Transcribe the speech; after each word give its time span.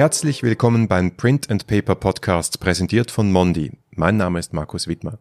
Herzlich 0.00 0.42
willkommen 0.42 0.88
beim 0.88 1.14
Print 1.14 1.50
and 1.50 1.66
Paper 1.66 1.94
Podcast, 1.94 2.58
präsentiert 2.58 3.10
von 3.10 3.30
Mondi. 3.30 3.72
Mein 3.90 4.16
Name 4.16 4.38
ist 4.38 4.54
Markus 4.54 4.88
Wittmer. 4.88 5.18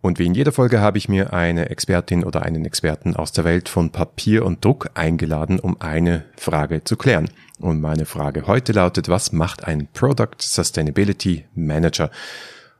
Und 0.00 0.20
wie 0.20 0.26
in 0.26 0.34
jeder 0.34 0.52
Folge 0.52 0.78
habe 0.78 0.96
ich 0.96 1.08
mir 1.08 1.32
eine 1.32 1.70
Expertin 1.70 2.22
oder 2.22 2.44
einen 2.44 2.64
Experten 2.64 3.16
aus 3.16 3.32
der 3.32 3.42
Welt 3.42 3.68
von 3.68 3.90
Papier 3.90 4.44
und 4.44 4.64
Druck 4.64 4.90
eingeladen, 4.94 5.58
um 5.58 5.80
eine 5.80 6.24
Frage 6.36 6.84
zu 6.84 6.96
klären. 6.96 7.30
Und 7.58 7.80
meine 7.80 8.04
Frage 8.04 8.46
heute 8.46 8.70
lautet, 8.70 9.08
was 9.08 9.32
macht 9.32 9.64
ein 9.64 9.88
Product 9.92 10.36
Sustainability 10.38 11.46
Manager? 11.56 12.12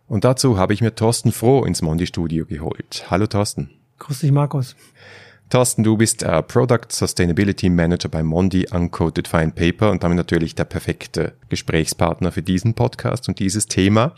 Und 0.06 0.22
dazu 0.22 0.58
habe 0.58 0.74
ich 0.74 0.80
mir 0.80 0.94
Thorsten 0.94 1.32
Froh 1.32 1.64
ins 1.64 1.82
Mondi 1.82 2.06
Studio 2.06 2.46
geholt. 2.46 3.06
Hallo 3.10 3.26
Thorsten. 3.26 3.70
Grüß 3.98 4.20
dich, 4.20 4.30
Markus. 4.30 4.76
Thorsten, 5.48 5.84
du 5.84 5.96
bist 5.96 6.22
äh, 6.22 6.42
Product 6.42 6.88
Sustainability 6.90 7.70
Manager 7.70 8.08
bei 8.08 8.22
Mondi 8.22 8.66
Uncoated 8.70 9.28
Fine 9.28 9.52
Paper 9.52 9.90
und 9.90 10.02
damit 10.02 10.16
natürlich 10.16 10.54
der 10.54 10.64
perfekte 10.64 11.34
Gesprächspartner 11.48 12.32
für 12.32 12.42
diesen 12.42 12.74
Podcast 12.74 13.28
und 13.28 13.38
dieses 13.38 13.66
Thema. 13.66 14.14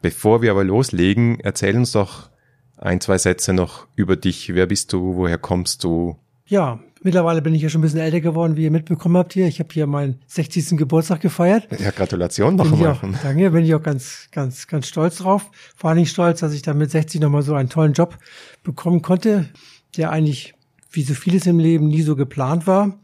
Bevor 0.00 0.42
wir 0.42 0.50
aber 0.50 0.64
loslegen, 0.64 1.38
erzähl 1.40 1.76
uns 1.76 1.92
doch 1.92 2.30
ein, 2.76 3.00
zwei 3.00 3.18
Sätze 3.18 3.52
noch 3.52 3.86
über 3.94 4.16
dich. 4.16 4.54
Wer 4.54 4.66
bist 4.66 4.92
du? 4.92 5.14
Woher 5.16 5.38
kommst 5.38 5.84
du? 5.84 6.16
Ja, 6.46 6.80
mittlerweile 7.02 7.40
bin 7.40 7.54
ich 7.54 7.62
ja 7.62 7.68
schon 7.68 7.80
ein 7.80 7.82
bisschen 7.82 8.00
älter 8.00 8.20
geworden, 8.20 8.56
wie 8.56 8.64
ihr 8.64 8.70
mitbekommen 8.70 9.16
habt 9.16 9.32
hier. 9.32 9.46
Ich 9.46 9.60
habe 9.60 9.68
hier 9.72 9.86
meinen 9.86 10.20
60. 10.26 10.76
Geburtstag 10.76 11.20
gefeiert. 11.20 11.68
Ja, 11.78 11.90
Gratulation 11.90 12.56
noch 12.56 12.72
einmal. 12.72 12.98
danke, 13.22 13.50
bin 13.50 13.64
ich 13.64 13.74
auch 13.74 13.82
ganz, 13.82 14.28
ganz, 14.32 14.66
ganz 14.66 14.88
stolz 14.88 15.18
drauf. 15.18 15.50
Vor 15.76 15.90
allen 15.90 15.98
Dingen 15.98 16.08
stolz, 16.08 16.40
dass 16.40 16.52
ich 16.52 16.62
da 16.62 16.74
mit 16.74 16.90
60 16.90 17.20
nochmal 17.20 17.42
so 17.42 17.54
einen 17.54 17.68
tollen 17.68 17.92
Job 17.92 18.18
bekommen 18.64 19.02
konnte, 19.02 19.48
der 19.96 20.10
eigentlich, 20.10 20.54
wie 20.92 21.02
so 21.02 21.14
vieles 21.14 21.46
im 21.46 21.58
Leben, 21.58 21.88
nie 21.88 22.02
so 22.02 22.14
geplant 22.14 22.66
war. 22.66 22.98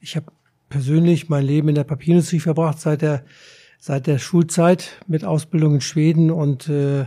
Ich 0.00 0.16
habe 0.16 0.26
persönlich 0.68 1.28
mein 1.28 1.44
Leben 1.44 1.68
in 1.68 1.74
der 1.74 1.84
Papierindustrie 1.84 2.40
verbracht 2.40 2.80
seit 2.80 3.02
der, 3.02 3.24
seit 3.78 4.06
der 4.06 4.18
Schulzeit 4.18 5.00
mit 5.06 5.24
Ausbildung 5.24 5.74
in 5.74 5.80
Schweden 5.80 6.30
und 6.30 6.68
äh, 6.68 7.06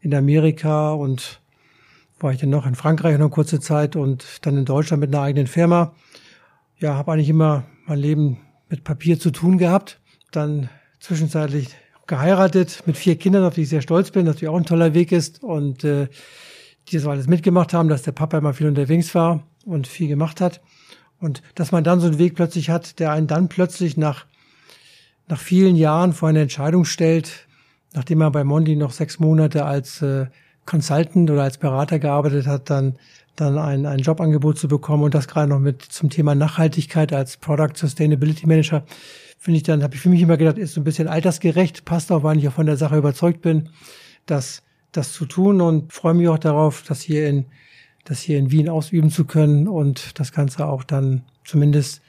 in 0.00 0.14
Amerika 0.14 0.92
und 0.92 1.40
war 2.20 2.32
ich 2.32 2.40
dann 2.40 2.50
noch 2.50 2.66
in 2.66 2.74
Frankreich 2.74 3.14
noch 3.14 3.26
eine 3.26 3.30
kurze 3.30 3.60
Zeit 3.60 3.96
und 3.96 4.24
dann 4.42 4.56
in 4.56 4.64
Deutschland 4.64 5.00
mit 5.00 5.14
einer 5.14 5.24
eigenen 5.24 5.46
Firma. 5.46 5.94
Ja, 6.78 6.94
habe 6.94 7.12
eigentlich 7.12 7.28
immer 7.28 7.64
mein 7.86 7.98
Leben 7.98 8.38
mit 8.68 8.84
Papier 8.84 9.18
zu 9.18 9.30
tun 9.30 9.58
gehabt. 9.58 10.00
Dann 10.30 10.68
zwischenzeitlich 11.00 11.68
geheiratet 12.06 12.82
mit 12.86 12.96
vier 12.96 13.16
Kindern, 13.16 13.44
auf 13.44 13.54
die 13.54 13.62
ich 13.62 13.68
sehr 13.68 13.82
stolz 13.82 14.10
bin, 14.10 14.24
dass 14.24 14.36
natürlich 14.36 14.52
auch 14.52 14.58
ein 14.58 14.66
toller 14.66 14.94
Weg 14.94 15.12
ist 15.12 15.42
und 15.42 15.84
äh, 15.84 16.08
die 16.88 16.96
das 16.96 17.06
alles 17.06 17.26
mitgemacht 17.26 17.72
haben, 17.72 17.88
dass 17.88 18.02
der 18.02 18.12
Papa 18.12 18.38
immer 18.38 18.54
viel 18.54 18.68
unterwegs 18.68 19.14
war 19.14 19.42
und 19.64 19.86
viel 19.86 20.08
gemacht 20.08 20.40
hat. 20.40 20.60
Und 21.20 21.42
dass 21.54 21.72
man 21.72 21.84
dann 21.84 22.00
so 22.00 22.06
einen 22.06 22.18
Weg 22.18 22.34
plötzlich 22.34 22.70
hat, 22.70 22.98
der 22.98 23.12
einen 23.12 23.26
dann 23.26 23.48
plötzlich 23.48 23.96
nach, 23.96 24.26
nach 25.28 25.38
vielen 25.40 25.76
Jahren 25.76 26.12
vor 26.12 26.28
eine 26.28 26.42
Entscheidung 26.42 26.84
stellt, 26.84 27.46
nachdem 27.94 28.18
man 28.18 28.32
bei 28.32 28.44
Mondi 28.44 28.76
noch 28.76 28.92
sechs 28.92 29.18
Monate 29.18 29.64
als 29.64 30.02
äh, 30.02 30.26
Consultant 30.66 31.30
oder 31.30 31.42
als 31.42 31.58
Berater 31.58 31.98
gearbeitet 31.98 32.46
hat, 32.46 32.70
dann 32.70 32.98
dann 33.36 33.58
ein, 33.58 33.86
ein 33.86 33.98
Jobangebot 33.98 34.58
zu 34.58 34.68
bekommen 34.68 35.02
und 35.02 35.14
das 35.14 35.28
gerade 35.28 35.48
noch 35.48 35.58
mit 35.58 35.82
zum 35.82 36.10
Thema 36.10 36.34
Nachhaltigkeit 36.34 37.12
als 37.12 37.36
Product 37.36 37.72
Sustainability 37.74 38.46
Manager, 38.46 38.84
finde 39.38 39.56
ich 39.58 39.62
dann, 39.64 39.82
habe 39.82 39.94
ich 39.94 40.00
für 40.00 40.08
mich 40.08 40.22
immer 40.22 40.36
gedacht, 40.36 40.58
ist 40.58 40.74
so 40.74 40.80
ein 40.80 40.84
bisschen 40.84 41.08
altersgerecht, 41.08 41.84
passt 41.84 42.12
auch, 42.12 42.22
weil 42.22 42.38
ich 42.38 42.48
auch 42.48 42.52
von 42.52 42.66
der 42.66 42.76
Sache 42.76 42.96
überzeugt 42.96 43.42
bin, 43.42 43.70
dass 44.26 44.62
das 44.92 45.12
zu 45.12 45.26
tun 45.26 45.60
und 45.60 45.92
freue 45.92 46.14
mich 46.14 46.28
auch 46.28 46.38
darauf, 46.38 46.82
das 46.86 47.00
hier 47.00 47.28
in 47.28 47.46
das 48.04 48.20
hier 48.20 48.38
in 48.38 48.50
Wien 48.50 48.68
ausüben 48.68 49.10
zu 49.10 49.24
können 49.24 49.66
und 49.66 50.18
das 50.18 50.32
Ganze 50.32 50.66
auch 50.66 50.84
dann 50.84 51.22
zumindest 51.44 52.02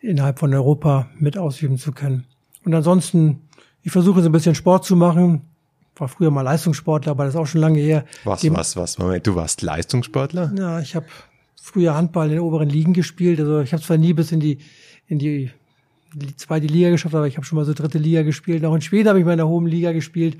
innerhalb 0.00 0.38
von 0.38 0.52
Europa 0.54 1.08
mit 1.18 1.36
ausüben 1.36 1.78
zu 1.78 1.92
können. 1.92 2.24
Und 2.64 2.74
ansonsten, 2.74 3.40
ich 3.82 3.92
versuche 3.92 4.22
so 4.22 4.28
ein 4.28 4.32
bisschen 4.32 4.54
Sport 4.54 4.84
zu 4.84 4.96
machen, 4.96 5.42
war 5.96 6.08
früher 6.08 6.30
mal 6.30 6.42
Leistungssportler, 6.42 7.12
aber 7.12 7.24
das 7.24 7.34
ist 7.34 7.40
auch 7.40 7.46
schon 7.46 7.60
lange 7.60 7.78
her. 7.78 8.04
Was, 8.24 8.40
Dem, 8.40 8.54
was, 8.54 8.76
was? 8.76 8.98
Moment, 8.98 9.26
du 9.26 9.34
warst 9.34 9.60
Leistungssportler? 9.60 10.52
Ja, 10.56 10.80
ich 10.80 10.94
habe 10.94 11.06
früher 11.60 11.94
Handball 11.94 12.26
in 12.26 12.32
den 12.32 12.40
oberen 12.40 12.70
Ligen 12.70 12.94
gespielt. 12.94 13.38
Also 13.38 13.60
ich 13.60 13.72
habe 13.72 13.82
zwar 13.82 13.98
nie 13.98 14.14
bis 14.14 14.32
in 14.32 14.40
die 14.40 14.58
in 15.10 15.18
die, 15.18 15.50
die 16.14 16.36
zweite 16.36 16.66
Liga 16.66 16.90
geschafft, 16.90 17.14
aber 17.14 17.26
ich 17.26 17.36
habe 17.36 17.44
schon 17.44 17.56
mal 17.56 17.64
so 17.64 17.74
dritte 17.74 17.98
Liga 17.98 18.22
gespielt. 18.22 18.64
Auch 18.64 18.74
in 18.74 18.80
Schweden 18.80 19.08
habe 19.08 19.18
ich 19.18 19.24
mal 19.24 19.32
in 19.32 19.38
der 19.38 19.48
hohen 19.48 19.66
Liga 19.66 19.92
gespielt. 19.92 20.38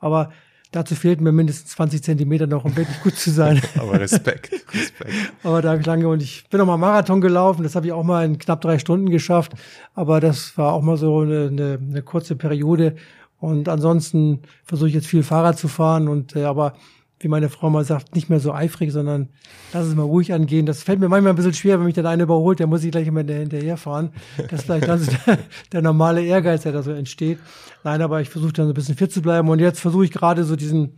Aber 0.00 0.32
dazu 0.70 0.94
fehlten 0.94 1.24
mir 1.24 1.32
mindestens 1.32 1.72
20 1.72 2.02
Zentimeter 2.02 2.46
noch, 2.46 2.64
um 2.64 2.76
wirklich 2.76 3.00
gut 3.02 3.16
zu 3.16 3.30
sein. 3.30 3.60
aber 3.78 4.00
Respekt, 4.00 4.52
Respekt. 4.52 5.32
aber 5.42 5.62
da 5.62 5.70
habe 5.70 5.80
ich 5.80 5.86
lange 5.86 6.08
und 6.08 6.22
ich 6.22 6.44
bin 6.48 6.60
auch 6.60 6.66
mal 6.66 6.76
Marathon 6.76 7.20
gelaufen. 7.20 7.62
Das 7.62 7.74
habe 7.74 7.86
ich 7.86 7.92
auch 7.92 8.04
mal 8.04 8.24
in 8.24 8.38
knapp 8.38 8.60
drei 8.60 8.78
Stunden 8.78 9.10
geschafft. 9.10 9.52
Aber 9.94 10.20
das 10.20 10.56
war 10.56 10.72
auch 10.72 10.82
mal 10.82 10.96
so 10.96 11.20
eine, 11.20 11.48
eine, 11.48 11.78
eine 11.80 12.02
kurze 12.02 12.36
Periode. 12.36 12.96
Und 13.38 13.68
ansonsten 13.68 14.40
versuche 14.64 14.88
ich 14.88 14.94
jetzt 14.94 15.06
viel 15.06 15.22
Fahrrad 15.22 15.58
zu 15.58 15.66
fahren 15.66 16.08
und 16.08 16.36
äh, 16.36 16.44
aber 16.44 16.74
wie 17.20 17.28
meine 17.28 17.50
Frau 17.50 17.68
mal 17.68 17.84
sagt, 17.84 18.14
nicht 18.14 18.30
mehr 18.30 18.40
so 18.40 18.52
eifrig, 18.52 18.92
sondern 18.92 19.28
lass 19.74 19.86
es 19.86 19.94
mal 19.94 20.02
ruhig 20.02 20.32
angehen. 20.32 20.64
Das 20.64 20.82
fällt 20.82 21.00
mir 21.00 21.08
manchmal 21.08 21.34
ein 21.34 21.36
bisschen 21.36 21.52
schwer, 21.52 21.78
wenn 21.78 21.84
mich 21.84 21.94
dann 21.94 22.06
einer 22.06 22.22
überholt, 22.22 22.58
der 22.58 22.66
muss 22.66 22.82
ich 22.82 22.90
gleich 22.90 23.06
immer 23.06 23.22
hinterherfahren. 23.22 24.10
Das 24.48 24.60
ist 24.60 24.64
vielleicht 24.64 24.88
dann 24.88 24.98
so 24.98 25.12
der, 25.26 25.38
der, 25.70 25.82
normale 25.82 26.24
Ehrgeiz, 26.24 26.62
der 26.62 26.72
da 26.72 26.82
so 26.82 26.92
entsteht. 26.92 27.38
Nein, 27.84 28.00
aber 28.00 28.22
ich 28.22 28.30
versuche 28.30 28.54
dann 28.54 28.66
so 28.66 28.72
ein 28.72 28.74
bisschen 28.74 28.96
fit 28.96 29.12
zu 29.12 29.20
bleiben. 29.20 29.50
Und 29.50 29.58
jetzt 29.58 29.80
versuche 29.80 30.06
ich 30.06 30.12
gerade 30.12 30.44
so 30.44 30.56
diesen, 30.56 30.94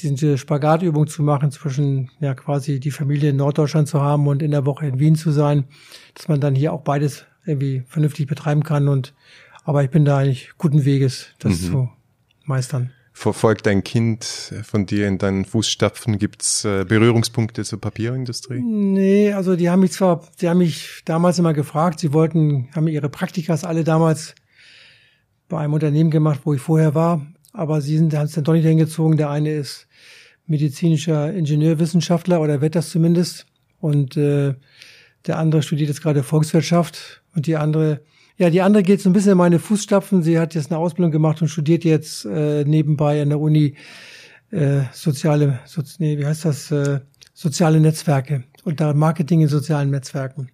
diese 0.00 0.38
Spagatübung 0.38 1.06
zu 1.06 1.22
machen 1.22 1.50
zwischen 1.50 2.10
ja 2.18 2.34
quasi 2.34 2.80
die 2.80 2.90
Familie 2.90 3.30
in 3.30 3.36
Norddeutschland 3.36 3.88
zu 3.88 4.00
haben 4.00 4.26
und 4.26 4.42
in 4.42 4.52
der 4.52 4.64
Woche 4.64 4.86
in 4.86 4.98
Wien 4.98 5.16
zu 5.16 5.32
sein, 5.32 5.64
dass 6.14 6.28
man 6.28 6.40
dann 6.40 6.54
hier 6.54 6.72
auch 6.72 6.80
beides 6.80 7.26
irgendwie 7.44 7.84
vernünftig 7.86 8.26
betreiben 8.26 8.62
kann 8.62 8.88
und 8.88 9.14
aber 9.64 9.82
ich 9.82 9.90
bin 9.90 10.04
da 10.04 10.18
eigentlich 10.18 10.52
guten 10.58 10.84
Weges, 10.84 11.28
das 11.40 11.60
mhm. 11.60 11.66
zu 11.66 11.88
meistern. 12.44 12.92
Verfolgt 13.18 13.66
ein 13.66 13.82
Kind 13.82 14.52
von 14.62 14.84
dir 14.84 15.08
in 15.08 15.16
deinen 15.16 15.46
Fußstapfen? 15.46 16.18
Gibt's 16.18 16.66
äh, 16.66 16.84
Berührungspunkte 16.86 17.64
zur 17.64 17.80
Papierindustrie? 17.80 18.60
Nee, 18.60 19.32
also 19.32 19.56
die 19.56 19.70
haben 19.70 19.80
mich 19.80 19.92
zwar, 19.92 20.28
die 20.38 20.50
haben 20.50 20.58
mich 20.58 21.00
damals 21.06 21.38
immer 21.38 21.54
gefragt, 21.54 21.98
sie 21.98 22.12
wollten, 22.12 22.68
haben 22.74 22.86
ihre 22.88 23.08
Praktikas 23.08 23.64
alle 23.64 23.84
damals 23.84 24.34
bei 25.48 25.58
einem 25.58 25.72
Unternehmen 25.72 26.10
gemacht, 26.10 26.40
wo 26.44 26.52
ich 26.52 26.60
vorher 26.60 26.94
war, 26.94 27.26
aber 27.54 27.80
sie 27.80 27.96
sind, 27.96 28.14
haben 28.14 28.26
es 28.26 28.32
dann 28.32 28.44
doch 28.44 28.52
nicht 28.52 28.66
hingezogen. 28.66 29.16
Der 29.16 29.30
eine 29.30 29.50
ist 29.50 29.88
medizinischer 30.46 31.32
Ingenieurwissenschaftler 31.32 32.38
oder 32.42 32.60
wird 32.60 32.74
das 32.74 32.90
zumindest 32.90 33.46
und 33.80 34.18
äh, 34.18 34.52
der 35.26 35.38
andere 35.38 35.62
studiert 35.62 35.88
jetzt 35.88 36.02
gerade 36.02 36.22
Volkswirtschaft 36.22 37.22
und 37.34 37.46
die 37.46 37.56
andere 37.56 38.02
ja, 38.36 38.50
die 38.50 38.60
andere 38.60 38.82
geht 38.82 39.00
so 39.00 39.08
ein 39.08 39.12
bisschen 39.12 39.32
in 39.32 39.38
meine 39.38 39.58
Fußstapfen. 39.58 40.22
Sie 40.22 40.38
hat 40.38 40.54
jetzt 40.54 40.70
eine 40.70 40.78
Ausbildung 40.78 41.10
gemacht 41.10 41.40
und 41.40 41.48
studiert 41.48 41.84
jetzt 41.84 42.24
äh, 42.26 42.64
nebenbei 42.64 43.22
an 43.22 43.30
der 43.30 43.40
Uni 43.40 43.74
äh, 44.50 44.82
soziale, 44.92 45.60
so, 45.64 45.82
nee, 45.98 46.18
wie 46.18 46.26
heißt 46.26 46.44
das, 46.44 46.70
äh, 46.70 47.00
soziale 47.34 47.80
Netzwerke 47.80 48.44
und 48.64 48.80
da 48.80 48.92
Marketing 48.94 49.42
in 49.42 49.48
sozialen 49.48 49.90
Netzwerken. 49.90 50.50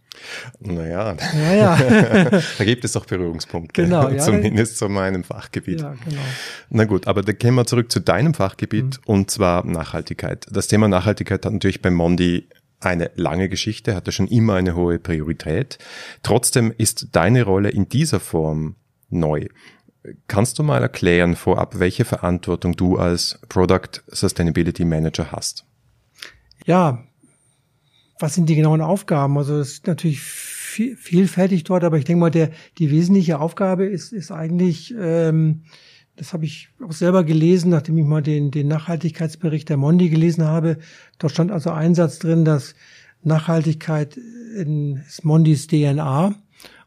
Naja, 0.61 1.17
ja, 1.35 1.55
ja. 1.55 2.25
da 2.59 2.65
gibt 2.65 2.85
es 2.85 2.93
doch 2.93 3.07
Berührungspunkte, 3.07 3.85
genau, 3.85 4.11
ja, 4.11 4.19
zumindest 4.19 4.77
zu 4.77 4.89
meinem 4.89 5.25
Fachgebiet. 5.25 5.81
Ja, 5.81 5.95
genau. 6.05 6.21
Na 6.69 6.85
gut, 6.85 7.07
aber 7.07 7.23
da 7.23 7.33
gehen 7.33 7.55
wir 7.55 7.65
zurück 7.65 7.91
zu 7.91 8.01
deinem 8.01 8.35
Fachgebiet 8.35 8.85
mhm. 8.85 9.05
und 9.07 9.31
zwar 9.31 9.65
Nachhaltigkeit. 9.65 10.47
Das 10.51 10.69
Thema 10.69 10.89
Nachhaltigkeit 10.89 11.45
hat 11.47 11.53
natürlich 11.53 11.81
bei 11.81 11.91
Mondi 11.91 12.47
eine 12.85 13.11
lange 13.15 13.49
Geschichte, 13.49 13.95
hatte 13.95 14.13
schon 14.13 14.29
immer 14.29 14.55
eine 14.55 14.75
hohe 14.75 14.99
Priorität. 14.99 15.79
Trotzdem 16.23 16.73
ist 16.77 17.09
deine 17.13 17.45
Rolle 17.45 17.71
in 17.71 17.89
dieser 17.89 18.21
Form 18.21 18.77
neu. 19.09 19.47
Kannst 20.27 20.59
du 20.59 20.63
mal 20.63 20.83
erklären 20.83 21.37
vorab, 21.37 21.79
welche 21.79 22.05
Verantwortung 22.05 22.75
du 22.75 22.97
als 22.97 23.39
Product 23.49 24.03
Sustainability 24.09 24.85
Manager 24.85 25.31
hast? 25.31 25.65
Ja, 26.67 27.05
was 28.19 28.35
sind 28.35 28.49
die 28.49 28.57
genauen 28.57 28.81
Aufgaben? 28.81 29.39
Also 29.39 29.59
es 29.59 29.75
ist 29.75 29.87
natürlich 29.87 30.21
viel, 30.21 30.97
vielfältig 30.97 31.65
dort, 31.65 31.85
aber 31.85 31.99
ich 31.99 32.05
denke 32.05 32.21
mal, 32.21 32.31
der, 32.31 32.51
die 32.79 32.91
wesentliche 32.91 33.39
Aufgabe 33.39 33.85
ist, 33.85 34.13
ist 34.13 34.33
eigentlich 34.33 34.95
ähm, 34.99 35.65
das 36.23 36.33
habe 36.33 36.45
ich 36.45 36.69
auch 36.81 36.93
selber 36.93 37.25
gelesen, 37.25 37.73
nachdem 37.73 37.99
ich 37.99 38.05
mal 38.05 38.23
den, 38.23 38.53
den 38.53 38.69
Nachhaltigkeitsbericht 38.69 39.69
der 39.69 39.77
Mondi 39.77 40.09
gelesen 40.09 40.45
habe. 40.45 40.79
Dort 41.19 41.33
stand 41.33 41.51
also 41.51 41.71
ein 41.71 41.97
Satz 41.97 42.21
drin, 42.21 42.45
dass 42.45 42.77
Nachhaltigkeit 43.25 44.17
in 44.57 45.03
Mondis 45.25 45.67
DNA. 45.67 46.33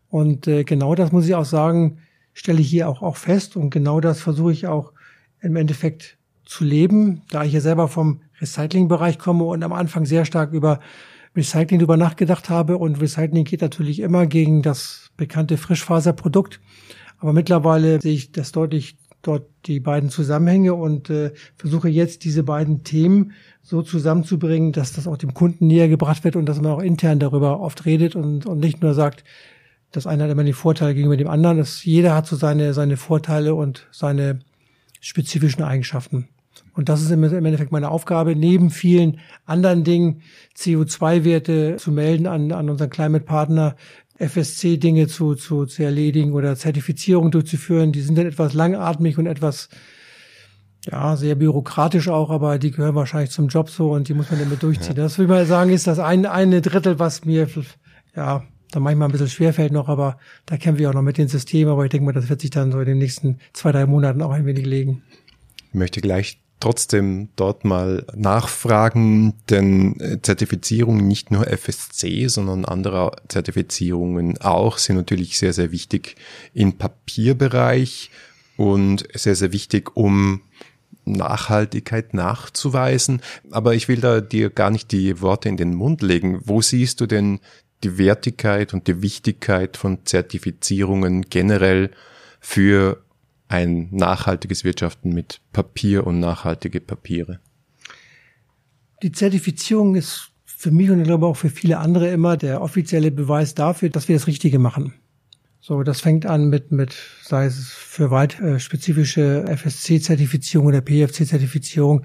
Und 0.07 0.47
äh, 0.47 0.63
genau 0.63 0.95
das 0.95 1.11
muss 1.11 1.27
ich 1.27 1.35
auch 1.35 1.43
sagen, 1.43 1.97
stelle 2.33 2.61
ich 2.61 2.69
hier 2.69 2.87
auch, 2.87 3.01
auch 3.01 3.17
fest. 3.17 3.57
Und 3.57 3.71
genau 3.71 3.99
das 3.99 4.21
versuche 4.21 4.53
ich 4.53 4.67
auch 4.67 4.93
im 5.41 5.57
Endeffekt 5.57 6.17
zu 6.45 6.63
leben, 6.63 7.21
da 7.29 7.43
ich 7.43 7.51
ja 7.51 7.59
selber 7.59 7.89
vom 7.89 8.21
Recyclingbereich 8.39 9.19
komme 9.19 9.43
und 9.43 9.63
am 9.63 9.73
Anfang 9.73 10.05
sehr 10.05 10.23
stark 10.23 10.53
über 10.53 10.79
Recycling 11.35 11.81
über 11.81 11.97
nachgedacht 11.97 12.49
habe. 12.49 12.77
Und 12.77 13.01
Recycling 13.01 13.43
geht 13.43 13.59
natürlich 13.59 13.99
immer 13.99 14.27
gegen 14.27 14.61
das 14.61 15.11
bekannte 15.17 15.57
Frischfaserprodukt. 15.57 16.61
Aber 17.17 17.33
mittlerweile 17.33 17.99
sehe 17.99 18.13
ich 18.13 18.31
das 18.31 18.53
deutlich 18.53 18.97
dort 19.27 19.47
die 19.65 19.79
beiden 19.79 20.09
Zusammenhänge 20.09 20.73
und 20.73 21.09
äh, 21.09 21.31
versuche 21.55 21.89
jetzt 21.89 22.23
diese 22.23 22.43
beiden 22.43 22.83
Themen 22.83 23.33
so 23.61 23.81
zusammenzubringen, 23.81 24.71
dass 24.71 24.93
das 24.93 25.07
auch 25.07 25.17
dem 25.17 25.33
Kunden 25.33 25.67
näher 25.67 25.89
gebracht 25.89 26.23
wird 26.23 26.35
und 26.35 26.45
dass 26.45 26.61
man 26.61 26.71
auch 26.71 26.81
intern 26.81 27.19
darüber 27.19 27.59
oft 27.59 27.85
redet 27.85 28.15
und, 28.15 28.45
und 28.45 28.59
nicht 28.59 28.81
nur 28.81 28.93
sagt, 28.93 29.23
Das 29.95 30.07
eine 30.07 30.23
hat 30.23 30.31
immer 30.31 30.43
den 30.43 30.53
Vorteil 30.53 30.93
gegenüber 30.93 31.15
dem 31.15 31.29
anderen. 31.29 31.57
Das, 31.57 31.85
jeder 31.85 32.13
hat 32.13 32.27
so 32.27 32.35
seine, 32.35 32.73
seine 32.73 32.97
Vorteile 32.97 33.55
und 33.55 33.87
seine 33.91 34.39
spezifischen 34.99 35.63
Eigenschaften. 35.63 36.27
Und 36.73 36.89
das 36.89 37.01
ist 37.01 37.11
im 37.11 37.23
Endeffekt 37.23 37.71
meine 37.71 37.89
Aufgabe, 37.89 38.35
neben 38.35 38.69
vielen 38.69 39.19
anderen 39.45 39.85
Dingen 39.85 40.21
CO2-Werte 40.57 41.77
zu 41.77 41.91
melden 41.91 42.27
an, 42.27 42.51
an 42.51 42.69
unseren 42.69 42.89
Climate-Partner, 42.89 43.75
FSC-Dinge 44.17 45.07
zu, 45.07 45.35
zu, 45.35 45.65
zu 45.65 45.83
erledigen 45.83 46.33
oder 46.33 46.55
Zertifizierung 46.55 47.31
durchzuführen. 47.31 47.91
Die 47.91 48.01
sind 48.01 48.17
dann 48.17 48.27
etwas 48.27 48.53
langatmig 48.53 49.17
und 49.17 49.27
etwas, 49.27 49.69
ja, 50.85 51.17
sehr 51.17 51.35
bürokratisch 51.35 52.07
auch, 52.07 52.29
aber 52.29 52.59
die 52.59 52.71
gehören 52.71 52.95
wahrscheinlich 52.95 53.31
zum 53.31 53.47
Job 53.47 53.69
so 53.69 53.91
und 53.91 54.07
die 54.07 54.13
muss 54.13 54.31
man 54.31 54.39
damit 54.39 54.63
durchziehen. 54.63 54.95
Ja. 54.95 55.03
Das 55.03 55.17
will 55.17 55.25
ich 55.25 55.29
mal 55.29 55.45
sagen, 55.45 55.71
ist 55.71 55.87
das 55.87 55.99
ein, 55.99 56.25
eine 56.25 56.61
Drittel, 56.61 56.99
was 56.99 57.25
mir, 57.25 57.47
ja, 58.15 58.43
da 58.71 58.79
manchmal 58.79 59.09
ein 59.09 59.11
bisschen 59.11 59.29
schwerfällt 59.29 59.71
noch, 59.71 59.89
aber 59.89 60.17
da 60.45 60.57
kämpfen 60.57 60.79
wir 60.79 60.89
auch 60.89 60.93
noch 60.93 61.01
mit 61.01 61.17
dem 61.17 61.27
System, 61.27 61.67
aber 61.67 61.85
ich 61.85 61.91
denke 61.91 62.05
mal, 62.05 62.13
das 62.13 62.29
wird 62.29 62.41
sich 62.41 62.49
dann 62.49 62.71
so 62.71 62.79
in 62.79 62.85
den 62.85 62.97
nächsten 62.97 63.39
zwei, 63.53 63.71
drei 63.71 63.85
Monaten 63.85 64.21
auch 64.21 64.31
ein 64.31 64.45
wenig 64.45 64.65
legen. 64.65 65.03
Ich 65.69 65.73
möchte 65.73 66.01
gleich 66.01 66.39
trotzdem 66.65 67.29
dort 67.35 67.63
mal 67.63 68.07
nachfragen, 68.15 69.35
denn 69.51 69.99
äh, 69.99 70.19
Zertifizierungen, 70.19 71.07
nicht 71.07 71.29
nur 71.29 71.45
FSC, 71.45 72.27
sondern 72.27 72.65
andere 72.65 73.11
Zertifizierungen 73.27 74.41
auch, 74.41 74.79
sind 74.79 74.95
natürlich 74.95 75.37
sehr, 75.37 75.53
sehr 75.53 75.71
wichtig 75.71 76.15
im 76.55 76.73
Papierbereich 76.73 78.09
und 78.57 79.07
sehr, 79.13 79.35
sehr 79.35 79.53
wichtig, 79.53 79.95
um 79.95 80.41
Nachhaltigkeit 81.05 82.15
nachzuweisen. 82.15 83.21
Aber 83.51 83.75
ich 83.75 83.87
will 83.87 84.01
da 84.01 84.19
dir 84.19 84.49
gar 84.49 84.71
nicht 84.71 84.91
die 84.91 85.21
Worte 85.21 85.49
in 85.49 85.57
den 85.57 85.75
Mund 85.75 86.01
legen. 86.01 86.41
Wo 86.45 86.63
siehst 86.63 86.99
du 86.99 87.05
denn 87.05 87.41
die 87.83 87.99
Wertigkeit 87.99 88.73
und 88.73 88.87
die 88.87 89.03
Wichtigkeit 89.03 89.77
von 89.77 90.03
Zertifizierungen 90.03 91.29
generell 91.29 91.91
für 92.39 93.04
ein 93.47 93.89
nachhaltiges 93.91 94.63
Wirtschaften 94.63 95.13
mit 95.13 95.41
Papier 95.53 96.05
und 96.05 96.19
nachhaltige 96.19 96.81
Papiere? 96.81 97.39
Die 99.03 99.11
Zertifizierung 99.11 99.95
ist 99.95 100.31
für 100.45 100.71
mich 100.71 100.89
und 100.89 100.99
ich 100.99 101.05
glaube 101.05 101.27
auch 101.27 101.37
für 101.37 101.49
viele 101.49 101.77
andere 101.77 102.09
immer 102.09 102.37
der 102.37 102.61
offizielle 102.61 103.11
Beweis 103.11 103.53
dafür, 103.53 103.89
dass 103.89 104.07
wir 104.07 104.15
das 104.15 104.27
Richtige 104.27 104.57
machen. 104.57 104.93
So, 105.67 105.81
das 105.81 105.99
fängt 105.99 106.27
an 106.27 106.49
mit, 106.49 106.71
mit, 106.71 106.95
sei 107.23 107.45
es 107.45 107.69
für 107.69 108.11
weit 108.11 108.39
äh, 108.39 108.59
spezifische 108.59 109.45
FSC-Zertifizierung 109.47 110.67
oder 110.67 110.81
PFC-Zertifizierung 110.81 112.03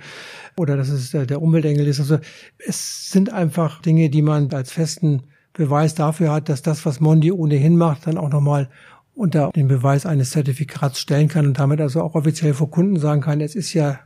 oder 0.57 0.79
dass 0.79 0.89
es 0.89 1.13
äh, 1.13 1.27
der 1.27 1.43
Umweltengel 1.43 1.87
ist. 1.87 2.01
Also 2.01 2.19
es 2.59 3.11
sind 3.11 3.31
einfach 3.31 3.83
Dinge, 3.83 4.09
die 4.09 4.23
man 4.23 4.51
als 4.55 4.73
festen 4.73 5.25
Beweis 5.53 5.95
dafür 5.95 6.33
hat, 6.33 6.49
dass 6.49 6.63
das, 6.63 6.87
was 6.87 7.01
Mondi 7.01 7.33
ohnehin 7.33 7.77
macht, 7.77 8.07
dann 8.07 8.17
auch 8.17 8.31
nochmal 8.31 8.71
unter 9.21 9.51
den 9.51 9.69
Beweis 9.69 10.07
eines 10.07 10.31
Zertifikats 10.31 10.99
stellen 10.99 11.29
kann 11.29 11.47
und 11.47 11.59
damit 11.59 11.81
also 11.81 12.03
auch 12.03 12.15
offiziell 12.15 12.55
vor 12.55 12.71
Kunden 12.71 12.99
sagen 12.99 13.21
kann, 13.21 13.41
es 13.41 13.55
ist 13.55 13.75
ja 13.75 14.01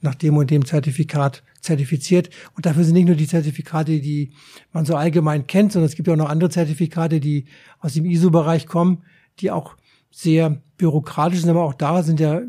nach 0.00 0.16
dem 0.16 0.36
und 0.36 0.50
dem 0.50 0.64
Zertifikat 0.64 1.42
zertifiziert. 1.60 2.30
Und 2.56 2.66
dafür 2.66 2.84
sind 2.84 2.94
nicht 2.94 3.06
nur 3.06 3.16
die 3.16 3.26
Zertifikate, 3.26 4.00
die 4.00 4.32
man 4.72 4.84
so 4.84 4.96
allgemein 4.96 5.46
kennt, 5.46 5.72
sondern 5.72 5.88
es 5.88 5.94
gibt 5.94 6.08
ja 6.08 6.14
auch 6.14 6.18
noch 6.18 6.28
andere 6.28 6.50
Zertifikate, 6.50 7.20
die 7.20 7.46
aus 7.80 7.94
dem 7.94 8.04
ISO-Bereich 8.04 8.66
kommen, 8.66 9.04
die 9.40 9.50
auch 9.50 9.76
sehr 10.10 10.60
bürokratisch 10.76 11.40
sind, 11.40 11.50
aber 11.50 11.64
auch 11.64 11.74
da 11.74 12.02
sind 12.02 12.20
ja 12.20 12.42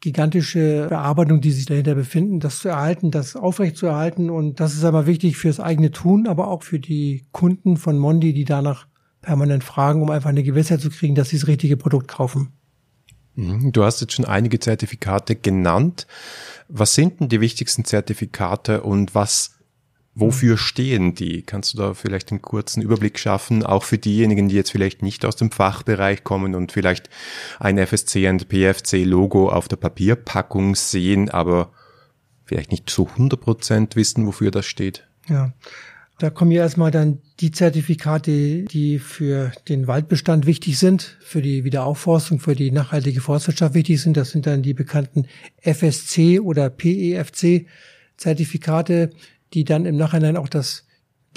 gigantische 0.00 0.86
Bearbeitungen, 0.88 1.42
die 1.42 1.50
sich 1.50 1.66
dahinter 1.66 1.94
befinden, 1.94 2.40
das 2.40 2.58
zu 2.58 2.68
erhalten, 2.68 3.10
das 3.10 3.36
aufrecht 3.36 3.76
zu 3.76 3.86
erhalten. 3.86 4.30
Und 4.30 4.60
das 4.60 4.74
ist 4.74 4.84
aber 4.84 5.06
wichtig 5.06 5.36
fürs 5.36 5.60
eigene 5.60 5.90
Tun, 5.90 6.26
aber 6.26 6.48
auch 6.48 6.62
für 6.62 6.78
die 6.78 7.26
Kunden 7.32 7.76
von 7.76 7.98
Mondi, 7.98 8.32
die 8.32 8.46
danach 8.46 8.86
permanent 9.22 9.64
fragen, 9.64 10.02
um 10.02 10.10
einfach 10.10 10.30
eine 10.30 10.42
Gewissheit 10.42 10.80
zu 10.80 10.90
kriegen, 10.90 11.14
dass 11.14 11.30
sie 11.30 11.38
das 11.38 11.46
richtige 11.46 11.76
Produkt 11.76 12.08
kaufen. 12.08 12.52
Mhm. 13.34 13.72
Du 13.72 13.84
hast 13.84 14.00
jetzt 14.00 14.14
schon 14.14 14.24
einige 14.24 14.58
Zertifikate 14.58 15.36
genannt. 15.36 16.06
Was 16.68 16.94
sind 16.94 17.20
denn 17.20 17.28
die 17.28 17.40
wichtigsten 17.40 17.84
Zertifikate 17.84 18.82
und 18.82 19.14
was, 19.14 19.56
wofür 20.14 20.56
stehen 20.56 21.14
die? 21.14 21.42
Kannst 21.42 21.74
du 21.74 21.78
da 21.78 21.94
vielleicht 21.94 22.30
einen 22.30 22.42
kurzen 22.42 22.82
Überblick 22.82 23.18
schaffen, 23.18 23.64
auch 23.64 23.84
für 23.84 23.98
diejenigen, 23.98 24.48
die 24.48 24.56
jetzt 24.56 24.70
vielleicht 24.70 25.02
nicht 25.02 25.24
aus 25.24 25.36
dem 25.36 25.50
Fachbereich 25.50 26.24
kommen 26.24 26.54
und 26.54 26.72
vielleicht 26.72 27.10
ein 27.58 27.78
FSC 27.78 28.28
und 28.28 28.48
PFC 28.48 29.04
Logo 29.04 29.50
auf 29.50 29.68
der 29.68 29.76
Papierpackung 29.76 30.74
sehen, 30.74 31.28
aber 31.28 31.72
vielleicht 32.44 32.70
nicht 32.70 32.90
zu 32.90 33.06
100 33.06 33.40
Prozent 33.40 33.96
wissen, 33.96 34.26
wofür 34.26 34.50
das 34.50 34.66
steht? 34.66 35.06
Ja. 35.28 35.52
Da 36.20 36.28
kommen 36.28 36.50
ja 36.50 36.60
erstmal 36.60 36.90
dann 36.90 37.22
die 37.40 37.50
Zertifikate, 37.50 38.64
die 38.64 38.98
für 38.98 39.52
den 39.70 39.86
Waldbestand 39.86 40.44
wichtig 40.44 40.78
sind, 40.78 41.16
für 41.20 41.40
die 41.40 41.64
Wiederaufforstung, 41.64 42.40
für 42.40 42.54
die 42.54 42.70
nachhaltige 42.70 43.22
Forstwirtschaft 43.22 43.72
wichtig 43.72 44.02
sind. 44.02 44.18
Das 44.18 44.30
sind 44.30 44.46
dann 44.46 44.60
die 44.60 44.74
bekannten 44.74 45.24
FSC 45.62 46.38
oder 46.38 46.68
PEFC 46.68 47.64
Zertifikate, 48.18 49.08
die 49.54 49.64
dann 49.64 49.86
im 49.86 49.96
Nachhinein 49.96 50.36
auch 50.36 50.50
das 50.50 50.84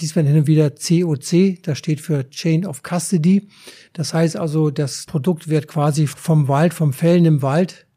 diesmal 0.01 0.25
hin 0.25 0.39
und 0.39 0.47
wieder 0.47 0.69
COC, 0.69 1.63
das 1.63 1.77
steht 1.77 2.01
für 2.01 2.29
Chain 2.29 2.65
of 2.65 2.81
Custody. 2.83 3.47
Das 3.93 4.13
heißt 4.13 4.35
also, 4.35 4.69
das 4.69 5.05
Produkt 5.05 5.47
wird 5.47 5.69
quasi 5.69 6.07
vom 6.07 6.49
Wald, 6.49 6.73
vom 6.73 6.91
Fällen 6.91 7.23
im 7.23 7.41
Wald 7.41 7.87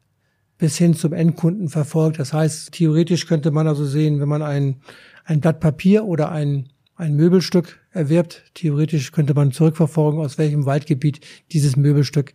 bis 0.57 0.79
hin 0.79 0.95
zum 0.95 1.13
Endkunden 1.13 1.69
verfolgt. 1.69 2.21
Das 2.21 2.33
heißt, 2.33 2.71
theoretisch 2.71 3.27
könnte 3.27 3.51
man 3.51 3.67
also 3.67 3.85
sehen, 3.85 4.21
wenn 4.21 4.29
man 4.29 4.43
ein, 4.43 4.77
ein 5.25 5.41
Blatt 5.41 5.59
Papier 5.59 6.05
oder 6.05 6.31
ein 6.31 6.69
ein 6.97 7.15
Möbelstück 7.15 7.79
erwirbt. 7.93 8.45
Theoretisch 8.55 9.13
könnte 9.13 9.35
man 9.35 9.53
zurückverfolgen, 9.53 10.21
aus 10.21 10.39
welchem 10.39 10.67
Waldgebiet 10.67 11.21
dieses 11.53 11.77
Möbelstück 11.77 12.33